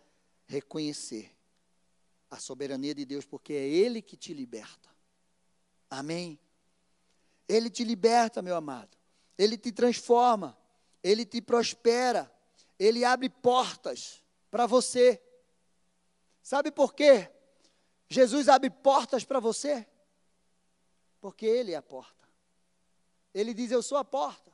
reconhecer 0.48 1.32
a 2.28 2.40
soberania 2.40 2.96
de 2.96 3.06
Deus, 3.06 3.24
porque 3.24 3.54
é 3.54 3.68
Ele 3.68 4.02
que 4.02 4.18
te 4.18 4.34
liberta. 4.34 4.90
Amém? 5.92 6.40
Ele 7.48 7.70
te 7.70 7.84
liberta, 7.84 8.42
meu 8.42 8.56
amado. 8.56 8.98
Ele 9.38 9.60
te 9.60 9.72
transforma. 9.72 10.58
Ele 11.04 11.24
te 11.24 11.40
prospera. 11.40 12.34
Ele 12.80 13.06
abre 13.06 13.30
portas 13.30 14.24
para 14.50 14.66
você. 14.66 15.22
Sabe 16.42 16.72
por 16.72 16.96
quê? 16.96 17.30
Jesus 18.10 18.50
abre 18.50 18.72
portas 18.72 19.24
para 19.24 19.40
você, 19.40 19.88
porque 21.20 21.46
Ele 21.46 21.74
é 21.74 21.76
a 21.76 21.82
porta. 21.84 22.21
Ele 23.34 23.54
diz: 23.54 23.72
Eu 23.72 23.82
sou 23.82 23.98
a 23.98 24.04
porta. 24.04 24.52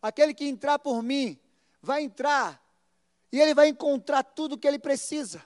Aquele 0.00 0.34
que 0.34 0.44
entrar 0.44 0.78
por 0.78 1.02
mim 1.02 1.38
vai 1.80 2.02
entrar 2.02 2.62
e 3.32 3.40
ele 3.40 3.54
vai 3.54 3.68
encontrar 3.68 4.22
tudo 4.22 4.54
o 4.54 4.58
que 4.58 4.68
ele 4.68 4.78
precisa. 4.78 5.42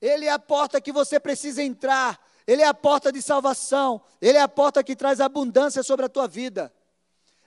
Ele 0.00 0.24
é 0.26 0.30
a 0.30 0.38
porta 0.38 0.80
que 0.80 0.92
você 0.92 1.20
precisa 1.20 1.62
entrar. 1.62 2.20
Ele 2.46 2.62
é 2.62 2.66
a 2.66 2.74
porta 2.74 3.12
de 3.12 3.20
salvação. 3.20 4.02
Ele 4.20 4.38
é 4.38 4.40
a 4.40 4.48
porta 4.48 4.82
que 4.82 4.96
traz 4.96 5.20
abundância 5.20 5.82
sobre 5.82 6.06
a 6.06 6.08
tua 6.08 6.26
vida. 6.26 6.72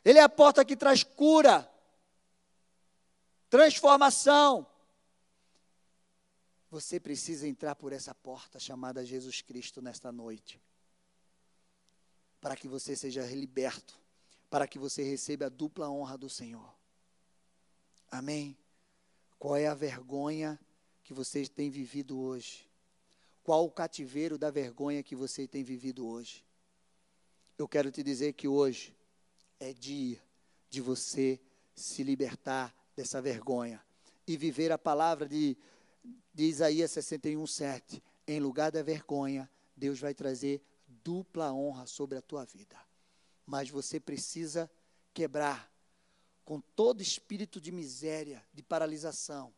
Ele 0.06 0.20
é 0.20 0.24
a 0.24 0.30
porta 0.30 0.64
que 0.64 0.76
traz 0.76 1.04
cura. 1.04 1.70
transformação. 3.50 4.68
Você 6.70 7.00
precisa 7.00 7.48
entrar 7.48 7.76
por 7.76 7.94
essa 7.94 8.14
porta 8.14 8.60
chamada 8.60 9.06
Jesus 9.06 9.42
Cristo 9.42 9.82
nesta 9.82 10.12
noite. 10.12 10.62
Para 12.48 12.56
que 12.56 12.70
você 12.70 12.96
seja 12.96 13.26
liberto, 13.26 14.00
para 14.50 14.66
que 14.66 14.80
você 14.80 15.04
receba 15.04 15.48
a 15.48 15.50
dupla 15.50 15.90
honra 15.90 16.18
do 16.18 16.30
Senhor. 16.30 16.74
Amém? 18.10 18.58
Qual 19.38 19.58
é 19.58 19.68
a 19.68 19.74
vergonha 19.74 20.58
que 21.04 21.14
você 21.14 21.46
tem 21.46 21.70
vivido 21.70 22.18
hoje? 22.18 22.66
Qual 23.44 23.66
o 23.66 23.70
cativeiro 23.70 24.38
da 24.38 24.50
vergonha 24.50 25.04
que 25.04 25.14
você 25.14 25.46
tem 25.46 25.62
vivido 25.62 26.08
hoje? 26.08 26.42
Eu 27.58 27.68
quero 27.68 27.92
te 27.92 28.02
dizer 28.02 28.32
que 28.32 28.48
hoje 28.48 28.96
é 29.60 29.74
dia 29.74 30.18
de 30.70 30.80
você 30.80 31.42
se 31.76 32.02
libertar 32.02 32.74
dessa 32.96 33.22
vergonha 33.22 33.84
e 34.26 34.38
viver 34.38 34.72
a 34.72 34.78
palavra 34.78 35.28
de, 35.28 35.58
de 36.34 36.46
Isaías 36.46 36.92
61, 36.92 37.46
7. 37.46 38.02
Em 38.26 38.40
lugar 38.40 38.72
da 38.72 38.82
vergonha, 38.82 39.50
Deus 39.76 40.00
vai 40.00 40.14
trazer 40.14 40.62
dupla 41.08 41.54
honra 41.54 41.88
sobre 41.88 42.18
a 42.18 42.22
tua 42.22 42.44
vida. 42.44 42.78
Mas 43.46 43.70
você 43.70 43.98
precisa 43.98 44.70
quebrar 45.14 45.72
com 46.44 46.60
todo 46.60 47.02
espírito 47.02 47.62
de 47.62 47.72
miséria, 47.72 48.44
de 48.54 48.62
paralisação, 48.62 49.54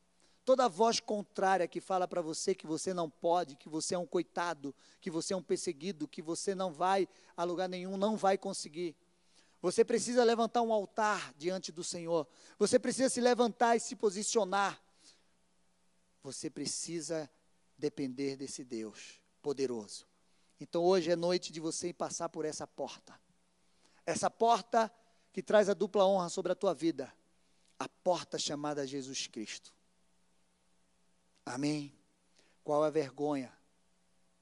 toda 0.45 0.69
voz 0.69 0.99
contrária 0.99 1.67
que 1.67 1.81
fala 1.81 2.07
para 2.07 2.21
você 2.21 2.53
que 2.53 2.67
você 2.67 2.93
não 2.93 3.09
pode, 3.09 3.55
que 3.55 3.67
você 3.67 3.95
é 3.95 3.97
um 3.97 4.05
coitado, 4.05 4.75
que 5.01 5.09
você 5.09 5.33
é 5.33 5.37
um 5.37 5.41
perseguido, 5.41 6.07
que 6.07 6.21
você 6.21 6.53
não 6.53 6.71
vai 6.71 7.07
a 7.35 7.43
lugar 7.43 7.67
nenhum, 7.67 7.97
não 7.97 8.15
vai 8.15 8.37
conseguir. 8.37 8.95
Você 9.59 9.83
precisa 9.83 10.23
levantar 10.23 10.61
um 10.61 10.71
altar 10.71 11.33
diante 11.35 11.71
do 11.71 11.83
Senhor. 11.83 12.27
Você 12.59 12.77
precisa 12.77 13.09
se 13.09 13.21
levantar 13.21 13.75
e 13.75 13.79
se 13.79 13.95
posicionar. 13.95 14.79
Você 16.21 16.47
precisa 16.47 17.27
depender 17.75 18.35
desse 18.37 18.63
Deus 18.63 19.19
poderoso. 19.41 20.08
Então 20.59 20.83
hoje 20.83 21.11
é 21.11 21.15
noite 21.15 21.51
de 21.51 21.59
você 21.59 21.93
passar 21.93 22.29
por 22.29 22.45
essa 22.45 22.67
porta. 22.67 23.19
Essa 24.05 24.29
porta 24.29 24.91
que 25.31 25.41
traz 25.41 25.69
a 25.69 25.73
dupla 25.73 26.05
honra 26.05 26.29
sobre 26.29 26.51
a 26.51 26.55
tua 26.55 26.73
vida. 26.73 27.13
A 27.79 27.87
porta 27.87 28.37
chamada 28.37 28.85
Jesus 28.85 29.27
Cristo. 29.27 29.73
Amém? 31.45 31.93
Qual 32.63 32.83
a 32.83 32.89
vergonha 32.89 33.51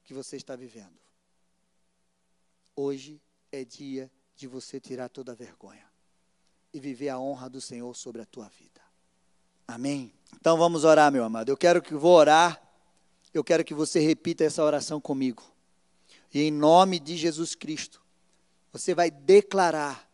que 0.03 0.13
você 0.13 0.37
está 0.37 0.55
vivendo? 0.55 0.97
Hoje 2.75 3.21
é 3.51 3.63
dia 3.63 4.11
de 4.35 4.47
você 4.47 4.79
tirar 4.79 5.09
toda 5.09 5.31
a 5.31 5.35
vergonha 5.35 5.85
e 6.73 6.79
viver 6.79 7.09
a 7.09 7.19
honra 7.19 7.49
do 7.49 7.61
Senhor 7.61 7.95
sobre 7.95 8.21
a 8.21 8.25
tua 8.25 8.49
vida. 8.49 8.81
Amém? 9.67 10.13
Então 10.35 10.57
vamos 10.57 10.83
orar, 10.83 11.11
meu 11.11 11.23
amado. 11.23 11.49
Eu 11.49 11.57
quero 11.57 11.81
que 11.81 11.93
vou 11.93 12.15
orar. 12.15 12.61
Eu 13.33 13.43
quero 13.43 13.63
que 13.63 13.73
você 13.73 13.99
repita 13.99 14.43
essa 14.43 14.63
oração 14.63 14.99
comigo. 14.99 15.43
E 16.33 16.41
em 16.41 16.51
nome 16.51 16.99
de 16.99 17.15
Jesus 17.15 17.55
Cristo, 17.55 18.01
você 18.71 18.93
vai 18.93 19.09
declarar 19.09 20.07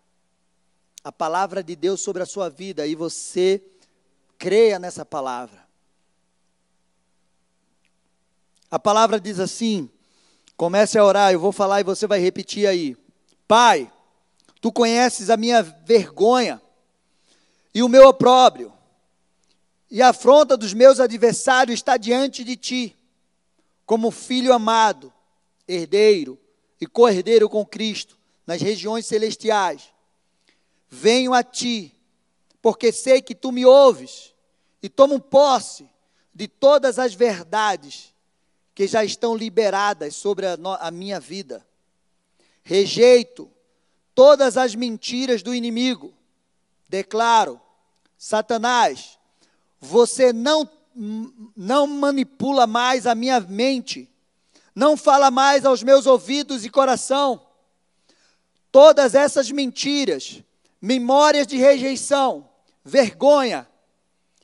a 1.03 1.11
palavra 1.11 1.63
de 1.63 1.75
Deus 1.75 2.01
sobre 2.01 2.23
a 2.23 2.25
sua 2.25 2.49
vida 2.49 2.87
e 2.87 2.95
você 2.95 3.61
creia 4.37 4.79
nessa 4.79 5.05
palavra. 5.05 5.67
A 8.69 8.79
palavra 8.79 9.19
diz 9.19 9.39
assim: 9.39 9.89
comece 10.55 10.97
a 10.97 11.05
orar, 11.05 11.33
eu 11.33 11.39
vou 11.39 11.51
falar 11.51 11.81
e 11.81 11.83
você 11.83 12.07
vai 12.07 12.19
repetir 12.19 12.67
aí. 12.67 12.95
Pai, 13.47 13.91
Tu 14.63 14.71
conheces 14.71 15.29
a 15.29 15.35
minha 15.35 15.61
vergonha 15.61 16.61
e 17.75 17.83
o 17.83 17.89
meu 17.89 18.07
opróbrio, 18.07 18.71
e 19.91 20.01
a 20.01 20.07
afronta 20.07 20.55
dos 20.55 20.73
meus 20.73 21.01
adversários 21.01 21.79
está 21.79 21.97
diante 21.97 22.45
de 22.45 22.55
ti, 22.55 22.97
como 23.85 24.09
filho 24.09 24.53
amado, 24.53 25.11
herdeiro 25.67 26.39
e 26.79 26.87
co-herdeiro 26.87 27.49
com 27.49 27.65
Cristo 27.65 28.17
nas 28.45 28.61
regiões 28.61 29.05
celestiais. 29.05 29.93
Venho 30.89 31.33
a 31.33 31.43
ti, 31.43 31.95
porque 32.61 32.91
sei 32.91 33.21
que 33.21 33.33
tu 33.33 33.51
me 33.51 33.65
ouves 33.65 34.33
e 34.81 34.89
tomo 34.89 35.19
posse 35.19 35.89
de 36.33 36.47
todas 36.47 36.99
as 36.99 37.13
verdades 37.13 38.13
que 38.75 38.87
já 38.87 39.03
estão 39.03 39.35
liberadas 39.35 40.15
sobre 40.15 40.45
a, 40.45 40.57
a 40.79 40.91
minha 40.91 41.19
vida. 41.19 41.65
Rejeito 42.63 43.49
todas 44.15 44.57
as 44.57 44.75
mentiras 44.75 45.43
do 45.43 45.53
inimigo. 45.53 46.13
Declaro, 46.87 47.59
Satanás, 48.17 49.17
você 49.79 50.31
não, 50.31 50.69
não 51.55 51.87
manipula 51.87 52.65
mais 52.65 53.05
a 53.05 53.15
minha 53.15 53.39
mente, 53.39 54.09
não 54.75 54.97
fala 54.97 55.29
mais 55.29 55.65
aos 55.65 55.83
meus 55.83 56.05
ouvidos 56.05 56.65
e 56.65 56.69
coração. 56.69 57.45
Todas 58.71 59.13
essas 59.13 59.51
mentiras, 59.51 60.41
memórias 60.81 61.45
de 61.45 61.57
rejeição, 61.57 62.49
vergonha, 62.83 63.67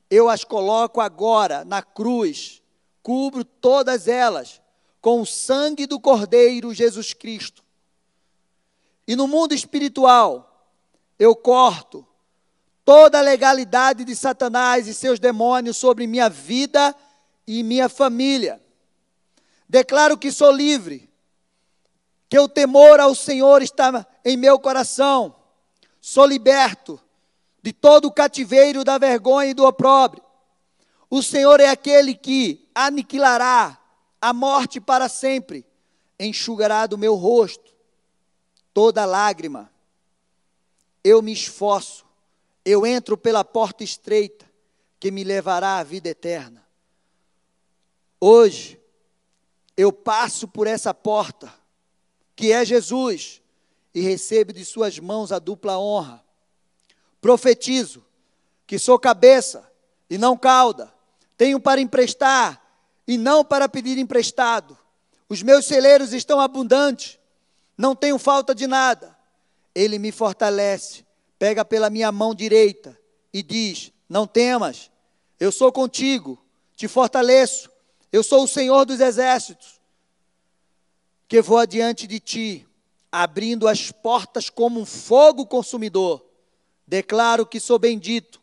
eu 0.10 0.30
as 0.30 0.44
coloco 0.44 1.02
agora 1.02 1.66
na 1.66 1.82
cruz, 1.82 2.62
cubro 3.02 3.44
todas 3.44 4.08
elas 4.08 4.62
com 5.02 5.22
o 5.22 5.26
sangue 5.26 5.86
do 5.86 6.00
Cordeiro 6.00 6.74
Jesus 6.74 7.14
Cristo 7.14 7.64
e 9.10 9.16
no 9.16 9.28
mundo 9.28 9.56
espiritual, 9.56 10.70
eu 11.18 11.36
corto 11.36 12.06
toda 12.86 13.18
a 13.18 13.24
legalidade 13.24 14.06
de 14.06 14.16
Satanás 14.16 14.88
e 14.88 14.94
seus 14.94 15.20
demônios 15.20 15.78
sobre 15.78 16.06
minha 16.06 16.30
vida 16.30 16.96
e 17.48 17.64
minha 17.64 17.90
família. 17.90 18.62
Declaro 19.70 20.18
que 20.18 20.32
sou 20.32 20.52
livre, 20.52 21.08
que 22.28 22.40
o 22.40 22.50
temor 22.50 23.00
ao 23.00 23.14
Senhor 23.14 23.62
está 23.62 24.06
em 24.26 24.36
meu 24.36 24.58
coração. 24.58 25.36
Sou 26.02 26.26
liberto 26.26 27.00
de 27.62 27.72
todo 27.72 28.06
o 28.06 28.12
cativeiro 28.12 28.84
da 28.84 28.98
vergonha 28.98 29.52
e 29.52 29.54
do 29.54 29.64
opróbrio. 29.64 30.24
O 31.08 31.22
Senhor 31.22 31.60
é 31.60 31.68
aquele 31.68 32.16
que 32.16 32.68
aniquilará 32.74 33.80
a 34.20 34.34
morte 34.34 34.82
para 34.82 35.08
sempre, 35.08 35.64
enxugará 36.20 36.88
do 36.88 36.98
meu 36.98 37.14
rosto 37.14 37.72
toda 38.74 39.06
lágrima. 39.06 39.72
Eu 41.04 41.22
me 41.22 41.32
esforço, 41.32 42.06
eu 42.66 42.88
entro 42.88 43.16
pela 43.16 43.44
porta 43.44 43.84
estreita 43.84 44.50
que 45.00 45.12
me 45.12 45.24
levará 45.24 45.78
à 45.78 45.84
vida 45.84 46.10
eterna. 46.10 46.66
Hoje, 48.20 48.79
eu 49.82 49.94
passo 49.94 50.46
por 50.46 50.68
essa 50.68 50.94
porta, 50.94 51.54
que 52.36 52.52
é 52.52 52.66
Jesus, 52.66 53.42
e 53.96 54.02
recebo 54.02 54.52
de 54.52 54.66
Suas 54.66 55.00
mãos 55.00 55.32
a 55.32 55.40
dupla 55.40 55.80
honra. 55.80 56.22
Profetizo 57.22 58.06
que 58.68 58.78
sou 58.78 59.00
cabeça 59.00 59.72
e 60.10 60.18
não 60.18 60.36
cauda, 60.38 60.94
tenho 61.38 61.62
para 61.62 61.80
emprestar 61.80 62.62
e 63.08 63.18
não 63.18 63.44
para 63.46 63.70
pedir 63.70 63.98
emprestado. 63.98 64.78
Os 65.30 65.42
meus 65.42 65.66
celeiros 65.66 66.12
estão 66.12 66.42
abundantes 66.42 67.18
não 67.78 67.96
tenho 67.96 68.20
falta 68.20 68.54
de 68.54 68.68
nada. 68.68 69.18
Ele 69.74 69.98
me 69.98 70.12
fortalece, 70.12 71.06
pega 71.38 71.64
pela 71.64 71.90
minha 71.90 72.12
mão 72.12 72.36
direita 72.36 73.00
e 73.34 73.42
diz: 73.42 73.94
Não 74.10 74.28
temas, 74.28 74.92
eu 75.40 75.50
sou 75.50 75.72
contigo, 75.72 76.38
te 76.76 76.90
fortaleço, 76.90 77.72
eu 78.12 78.24
sou 78.24 78.44
o 78.44 78.48
Senhor 78.48 78.86
dos 78.86 79.00
exércitos, 79.00 79.80
que 81.28 81.42
vou 81.42 81.58
adiante 81.58 82.08
de 82.08 82.20
ti, 82.20 82.68
abrindo 83.12 83.68
as 83.68 83.92
portas 83.92 84.50
como 84.50 84.80
um 84.80 84.86
fogo 84.86 85.46
consumidor. 85.46 86.26
Declaro 86.88 87.46
que 87.46 87.60
sou 87.60 87.78
bendito, 87.78 88.42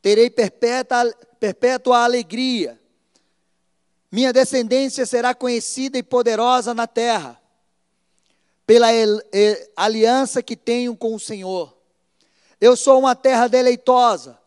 terei 0.00 0.30
perpétua, 0.30 1.12
perpétua 1.40 2.04
alegria, 2.04 2.80
minha 4.12 4.32
descendência 4.32 5.06
será 5.06 5.34
conhecida 5.34 5.96
e 5.96 6.02
poderosa 6.02 6.74
na 6.74 6.86
terra 6.86 7.40
pela 8.66 8.88
aliança 9.76 10.42
que 10.42 10.56
tenho 10.56 10.96
com 10.96 11.14
o 11.14 11.20
Senhor. 11.20 11.76
Eu 12.60 12.76
sou 12.76 12.98
uma 13.00 13.16
terra 13.16 13.48
deleitosa, 13.48 14.38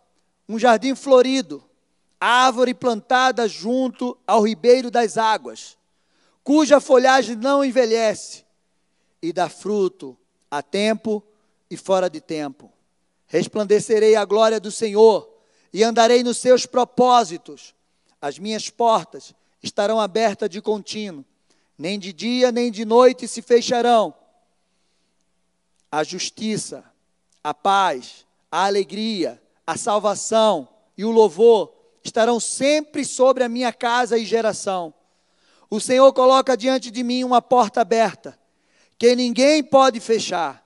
um 0.47 0.59
jardim 0.59 0.95
florido, 0.95 1.63
árvore 2.25 2.73
plantada 2.73 3.47
junto 3.47 4.17
ao 4.25 4.41
ribeiro 4.41 4.89
das 4.89 5.17
águas, 5.17 5.77
cuja 6.43 6.79
folhagem 6.79 7.35
não 7.35 7.63
envelhece 7.63 8.45
e 9.21 9.33
dá 9.33 9.49
fruto 9.49 10.17
a 10.49 10.61
tempo 10.61 11.23
e 11.69 11.75
fora 11.75 12.09
de 12.09 12.21
tempo. 12.21 12.71
Resplandecerei 13.27 14.15
a 14.15 14.25
glória 14.25 14.59
do 14.59 14.71
Senhor 14.71 15.29
e 15.71 15.83
andarei 15.83 16.23
nos 16.23 16.37
seus 16.37 16.65
propósitos. 16.65 17.73
As 18.21 18.37
minhas 18.37 18.69
portas 18.69 19.33
estarão 19.61 19.99
abertas 19.99 20.49
de 20.49 20.61
contínuo 20.61 21.25
nem 21.77 21.97
de 21.99 22.13
dia 22.13 22.51
nem 22.51 22.71
de 22.71 22.85
noite 22.85 23.27
se 23.27 23.41
fecharão. 23.41 24.13
A 25.91 26.03
justiça, 26.03 26.83
a 27.43 27.53
paz, 27.53 28.25
a 28.51 28.65
alegria, 28.65 29.41
a 29.65 29.77
salvação 29.77 30.67
e 30.97 31.03
o 31.05 31.11
louvor 31.11 31.72
estarão 32.03 32.39
sempre 32.39 33.05
sobre 33.05 33.43
a 33.43 33.49
minha 33.49 33.71
casa 33.71 34.17
e 34.17 34.25
geração. 34.25 34.93
O 35.69 35.79
Senhor 35.79 36.11
coloca 36.13 36.57
diante 36.57 36.91
de 36.91 37.03
mim 37.03 37.23
uma 37.23 37.41
porta 37.41 37.81
aberta, 37.81 38.37
que 38.97 39.15
ninguém 39.15 39.63
pode 39.63 39.99
fechar. 39.99 40.63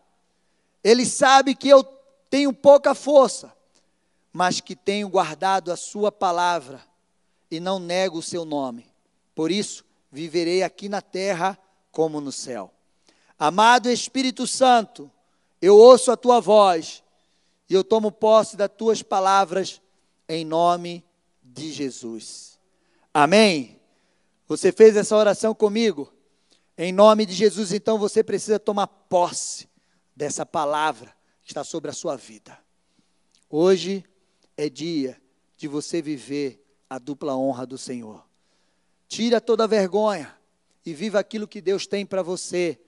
Ele 0.84 1.06
sabe 1.06 1.56
que 1.56 1.70
eu 1.70 1.84
tenho 2.30 2.52
pouca 2.52 2.94
força, 2.96 3.54
mas 4.34 4.60
que 4.60 4.76
tenho 4.76 5.08
guardado 5.08 5.72
a 5.72 5.78
Sua 5.78 6.12
palavra 6.12 6.82
e 7.50 7.60
não 7.60 7.80
nego 7.80 8.18
o 8.18 8.24
Seu 8.24 8.44
nome. 8.44 8.86
Por 9.34 9.52
isso, 9.52 9.86
viverei 10.12 10.64
aqui 10.64 10.90
na 10.90 11.02
terra 11.02 11.58
como 11.92 12.20
no 12.20 12.32
céu. 12.32 12.72
Amado 13.40 13.90
Espírito 13.90 14.48
Santo, 14.48 15.10
eu 15.62 15.78
ouço 15.78 16.12
a 16.12 16.18
Tua 16.18 16.42
voz 16.42 17.04
e 17.70 17.74
eu 17.74 17.84
tomo 17.84 18.12
posse 18.12 18.58
das 18.58 18.72
Tuas 18.76 19.02
palavras 19.02 19.82
em 20.28 20.44
nome 20.44 21.04
de 21.58 21.72
Jesus. 21.72 22.60
Amém? 23.14 23.80
Você 24.47 24.72
fez 24.72 24.95
essa 24.95 25.16
oração 25.16 25.53
comigo? 25.53 26.14
Em 26.78 26.93
nome 26.93 27.26
de 27.26 27.34
Jesus, 27.34 27.74
então 27.74 27.97
você 27.97 28.24
precisa 28.24 28.60
tomar 28.60 28.88
posse 28.88 29.68
dessa 30.16 30.45
palavra 30.45 31.14
que 31.43 31.51
está 31.51 31.64
sobre 31.64 31.89
a 31.89 31.93
sua 31.93 32.16
vida. 32.16 32.58
Hoje 33.49 34.05
é 34.55 34.70
dia 34.70 35.20
de 35.58 35.68
você 35.68 36.01
viver 36.01 36.64
a 36.89 36.99
dupla 36.99 37.36
honra 37.36 37.66
do 37.66 37.78
Senhor. 37.78 38.24
Tira 39.08 39.41
toda 39.41 39.64
a 39.64 39.68
vergonha 39.68 40.38
e 40.86 40.93
viva 40.93 41.20
aquilo 41.20 41.47
que 41.47 41.62
Deus 41.62 41.88
tem 41.88 42.05
para 42.05 42.22
você. 42.22 42.80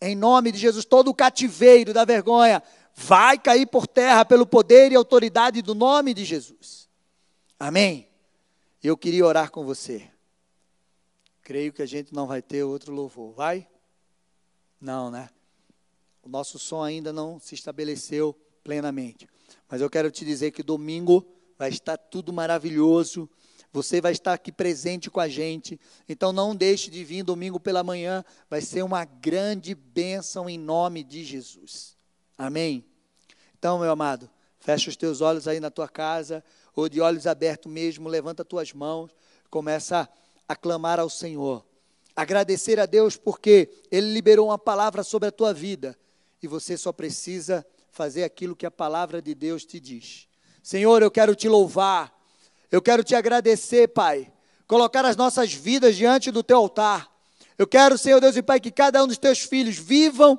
Em 0.00 0.16
nome 0.16 0.50
de 0.50 0.58
Jesus, 0.58 0.84
todo 0.84 1.08
o 1.08 1.14
cativeiro 1.14 1.92
da 1.92 2.04
vergonha 2.04 2.62
vai 2.94 3.38
cair 3.38 3.66
por 3.66 3.86
terra 3.86 4.24
pelo 4.24 4.46
poder 4.46 4.90
e 4.90 4.96
autoridade 4.96 5.62
do 5.62 5.74
nome 5.74 6.12
de 6.12 6.24
Jesus. 6.24 6.88
Amém. 7.58 8.07
Eu 8.82 8.96
queria 8.96 9.26
orar 9.26 9.50
com 9.50 9.64
você. 9.64 10.08
Creio 11.42 11.72
que 11.72 11.82
a 11.82 11.86
gente 11.86 12.14
não 12.14 12.28
vai 12.28 12.40
ter 12.40 12.62
outro 12.62 12.92
louvor. 12.92 13.32
Vai? 13.32 13.66
Não, 14.80 15.10
né? 15.10 15.28
O 16.22 16.28
nosso 16.28 16.58
som 16.60 16.82
ainda 16.82 17.12
não 17.12 17.40
se 17.40 17.56
estabeleceu 17.56 18.38
plenamente. 18.62 19.28
Mas 19.68 19.80
eu 19.80 19.90
quero 19.90 20.10
te 20.12 20.24
dizer 20.24 20.52
que 20.52 20.62
domingo 20.62 21.26
vai 21.58 21.70
estar 21.70 21.96
tudo 21.96 22.32
maravilhoso. 22.32 23.28
Você 23.72 24.00
vai 24.00 24.12
estar 24.12 24.32
aqui 24.32 24.52
presente 24.52 25.10
com 25.10 25.18
a 25.18 25.28
gente. 25.28 25.80
Então 26.08 26.32
não 26.32 26.54
deixe 26.54 26.88
de 26.88 27.02
vir 27.02 27.24
domingo 27.24 27.58
pela 27.58 27.82
manhã. 27.82 28.24
Vai 28.48 28.60
ser 28.60 28.84
uma 28.84 29.04
grande 29.04 29.74
bênção 29.74 30.48
em 30.48 30.56
nome 30.56 31.02
de 31.02 31.24
Jesus. 31.24 31.96
Amém? 32.36 32.84
Então, 33.58 33.80
meu 33.80 33.90
amado, 33.90 34.30
fecha 34.60 34.88
os 34.88 34.96
teus 34.96 35.20
olhos 35.20 35.48
aí 35.48 35.58
na 35.58 35.70
tua 35.70 35.88
casa 35.88 36.44
ou 36.78 36.88
de 36.88 37.00
olhos 37.00 37.26
abertos 37.26 37.70
mesmo, 37.70 38.08
levanta 38.08 38.44
tuas 38.44 38.72
mãos, 38.72 39.10
começa 39.50 40.08
a 40.48 40.54
clamar 40.54 41.00
ao 41.00 41.10
Senhor. 41.10 41.66
Agradecer 42.14 42.78
a 42.78 42.86
Deus 42.86 43.16
porque 43.16 43.68
Ele 43.90 44.12
liberou 44.12 44.46
uma 44.46 44.58
palavra 44.58 45.02
sobre 45.02 45.28
a 45.28 45.32
tua 45.32 45.52
vida 45.52 45.98
e 46.40 46.46
você 46.46 46.76
só 46.76 46.92
precisa 46.92 47.66
fazer 47.90 48.22
aquilo 48.22 48.54
que 48.54 48.64
a 48.64 48.70
palavra 48.70 49.20
de 49.20 49.34
Deus 49.34 49.64
te 49.64 49.80
diz. 49.80 50.28
Senhor, 50.62 51.02
eu 51.02 51.10
quero 51.10 51.34
te 51.34 51.48
louvar, 51.48 52.16
eu 52.70 52.80
quero 52.80 53.02
te 53.02 53.16
agradecer, 53.16 53.88
Pai, 53.88 54.32
colocar 54.68 55.04
as 55.04 55.16
nossas 55.16 55.52
vidas 55.52 55.96
diante 55.96 56.30
do 56.30 56.44
teu 56.44 56.58
altar. 56.58 57.12
Eu 57.58 57.66
quero, 57.66 57.98
Senhor 57.98 58.20
Deus 58.20 58.36
e 58.36 58.42
Pai, 58.42 58.60
que 58.60 58.70
cada 58.70 59.02
um 59.02 59.08
dos 59.08 59.18
teus 59.18 59.40
filhos 59.40 59.76
vivam 59.76 60.38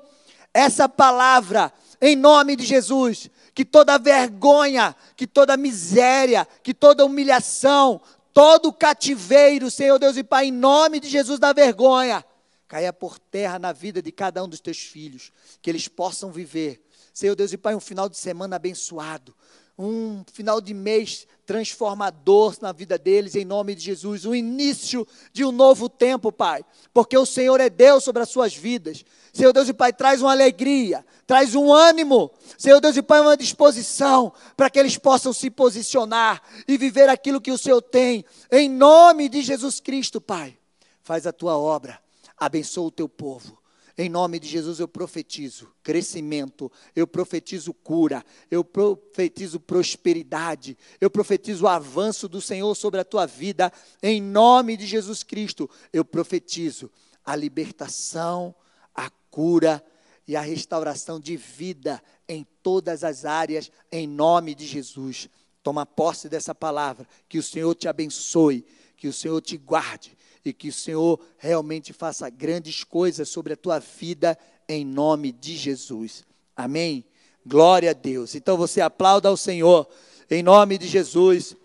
essa 0.53 0.87
palavra 0.87 1.73
em 2.01 2.15
nome 2.15 2.55
de 2.55 2.65
Jesus 2.65 3.29
que 3.53 3.65
toda 3.65 3.97
vergonha, 3.97 4.95
que 5.15 5.27
toda 5.27 5.57
miséria, 5.57 6.47
que 6.63 6.73
toda 6.73 7.05
humilhação, 7.05 8.01
todo 8.33 8.71
cativeiro, 8.71 9.69
Senhor 9.69 9.99
Deus 9.99 10.17
e 10.17 10.23
Pai, 10.23 10.47
em 10.47 10.51
nome 10.51 10.99
de 10.99 11.09
Jesus 11.09 11.39
da 11.39 11.51
vergonha, 11.53 12.23
caia 12.67 12.93
por 12.93 13.19
terra 13.19 13.59
na 13.59 13.71
vida 13.71 14.01
de 14.01 14.11
cada 14.11 14.43
um 14.43 14.47
dos 14.47 14.59
teus 14.59 14.77
filhos, 14.77 15.31
que 15.61 15.69
eles 15.69 15.87
possam 15.87 16.31
viver, 16.31 16.81
Senhor 17.13 17.35
Deus 17.35 17.51
e 17.51 17.57
Pai, 17.57 17.75
um 17.75 17.79
final 17.79 18.07
de 18.07 18.17
semana 18.17 18.55
abençoado, 18.55 19.35
um 19.81 20.25
final 20.33 20.59
de 20.59 20.73
mês 20.73 21.25
transformador 21.45 22.57
na 22.61 22.73
vida 22.73 22.97
deles, 22.97 23.33
em 23.33 23.45
nome 23.45 23.73
de 23.73 23.81
Jesus, 23.81 24.25
o 24.25 24.35
início 24.35 25.07
de 25.31 25.45
um 25.45 25.53
novo 25.53 25.87
tempo, 25.87 26.33
Pai, 26.33 26.65
porque 26.93 27.17
o 27.17 27.25
Senhor 27.25 27.61
é 27.61 27.69
Deus 27.69 28.03
sobre 28.03 28.21
as 28.21 28.27
suas 28.27 28.53
vidas. 28.53 29.05
Senhor 29.31 29.53
Deus 29.53 29.69
e 29.69 29.73
Pai, 29.73 29.93
traz 29.93 30.21
uma 30.21 30.31
alegria, 30.31 31.05
traz 31.25 31.55
um 31.55 31.71
ânimo, 31.71 32.29
Senhor 32.57 32.81
Deus 32.81 32.97
e 32.97 33.01
Pai, 33.01 33.21
uma 33.21 33.37
disposição 33.37 34.33
para 34.57 34.69
que 34.69 34.77
eles 34.77 34.97
possam 34.97 35.31
se 35.31 35.49
posicionar 35.49 36.41
e 36.67 36.77
viver 36.77 37.07
aquilo 37.07 37.39
que 37.39 37.51
o 37.51 37.57
Senhor 37.57 37.81
tem, 37.81 38.25
em 38.51 38.69
nome 38.69 39.29
de 39.29 39.41
Jesus 39.41 39.79
Cristo, 39.79 40.19
Pai. 40.19 40.57
Faz 41.01 41.25
a 41.25 41.31
tua 41.31 41.57
obra, 41.57 41.97
abençoa 42.37 42.87
o 42.87 42.91
teu 42.91 43.07
povo. 43.07 43.58
Em 44.01 44.07
nome 44.07 44.39
de 44.39 44.47
Jesus 44.47 44.79
eu 44.79 44.87
profetizo 44.87 45.69
crescimento, 45.83 46.71
eu 46.95 47.05
profetizo 47.05 47.73
cura, 47.73 48.25
eu 48.49 48.63
profetizo 48.63 49.59
prosperidade, 49.59 50.77
eu 51.01 51.09
profetizo 51.09 51.65
o 51.65 51.67
avanço 51.67 52.29
do 52.29 52.39
Senhor 52.39 52.73
sobre 52.75 53.01
a 53.01 53.03
tua 53.03 53.25
vida. 53.25 53.69
Em 54.01 54.21
nome 54.21 54.77
de 54.77 54.87
Jesus 54.87 55.21
Cristo, 55.21 55.69
eu 55.91 56.05
profetizo 56.05 56.89
a 57.25 57.35
libertação, 57.35 58.55
a 58.95 59.09
cura 59.29 59.83
e 60.25 60.33
a 60.33 60.41
restauração 60.41 61.19
de 61.19 61.35
vida 61.35 62.01
em 62.25 62.47
todas 62.63 63.03
as 63.03 63.25
áreas, 63.25 63.69
em 63.91 64.07
nome 64.07 64.55
de 64.55 64.65
Jesus. 64.65 65.27
Toma 65.61 65.85
posse 65.85 66.29
dessa 66.29 66.55
palavra, 66.55 67.05
que 67.27 67.37
o 67.37 67.43
Senhor 67.43 67.75
te 67.75 67.89
abençoe, 67.89 68.65
que 68.95 69.09
o 69.09 69.13
Senhor 69.13 69.41
te 69.41 69.57
guarde 69.57 70.17
e 70.49 70.53
que 70.53 70.69
o 70.69 70.73
Senhor 70.73 71.19
realmente 71.37 71.93
faça 71.93 72.29
grandes 72.29 72.83
coisas 72.83 73.29
sobre 73.29 73.53
a 73.53 73.57
tua 73.57 73.79
vida 73.79 74.37
em 74.67 74.85
nome 74.85 75.31
de 75.31 75.55
Jesus. 75.55 76.25
Amém? 76.55 77.05
Glória 77.45 77.91
a 77.91 77.93
Deus. 77.93 78.35
Então 78.35 78.57
você 78.57 78.81
aplauda 78.81 79.29
ao 79.29 79.37
Senhor 79.37 79.87
em 80.29 80.43
nome 80.43 80.77
de 80.77 80.87
Jesus. 80.87 81.55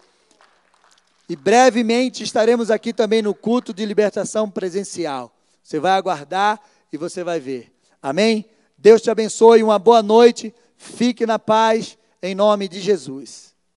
E 1.28 1.34
brevemente 1.34 2.22
estaremos 2.22 2.70
aqui 2.70 2.92
também 2.92 3.22
no 3.22 3.34
culto 3.34 3.72
de 3.72 3.84
libertação 3.84 4.50
presencial. 4.50 5.34
Você 5.62 5.80
vai 5.80 5.92
aguardar 5.92 6.60
e 6.92 6.96
você 6.96 7.24
vai 7.24 7.40
ver. 7.40 7.72
Amém? 8.02 8.44
Deus 8.76 9.00
te 9.00 9.10
abençoe, 9.10 9.62
uma 9.62 9.78
boa 9.78 10.02
noite. 10.02 10.54
Fique 10.76 11.24
na 11.24 11.38
paz 11.38 11.96
em 12.22 12.34
nome 12.34 12.68
de 12.68 12.80
Jesus. 12.80 13.53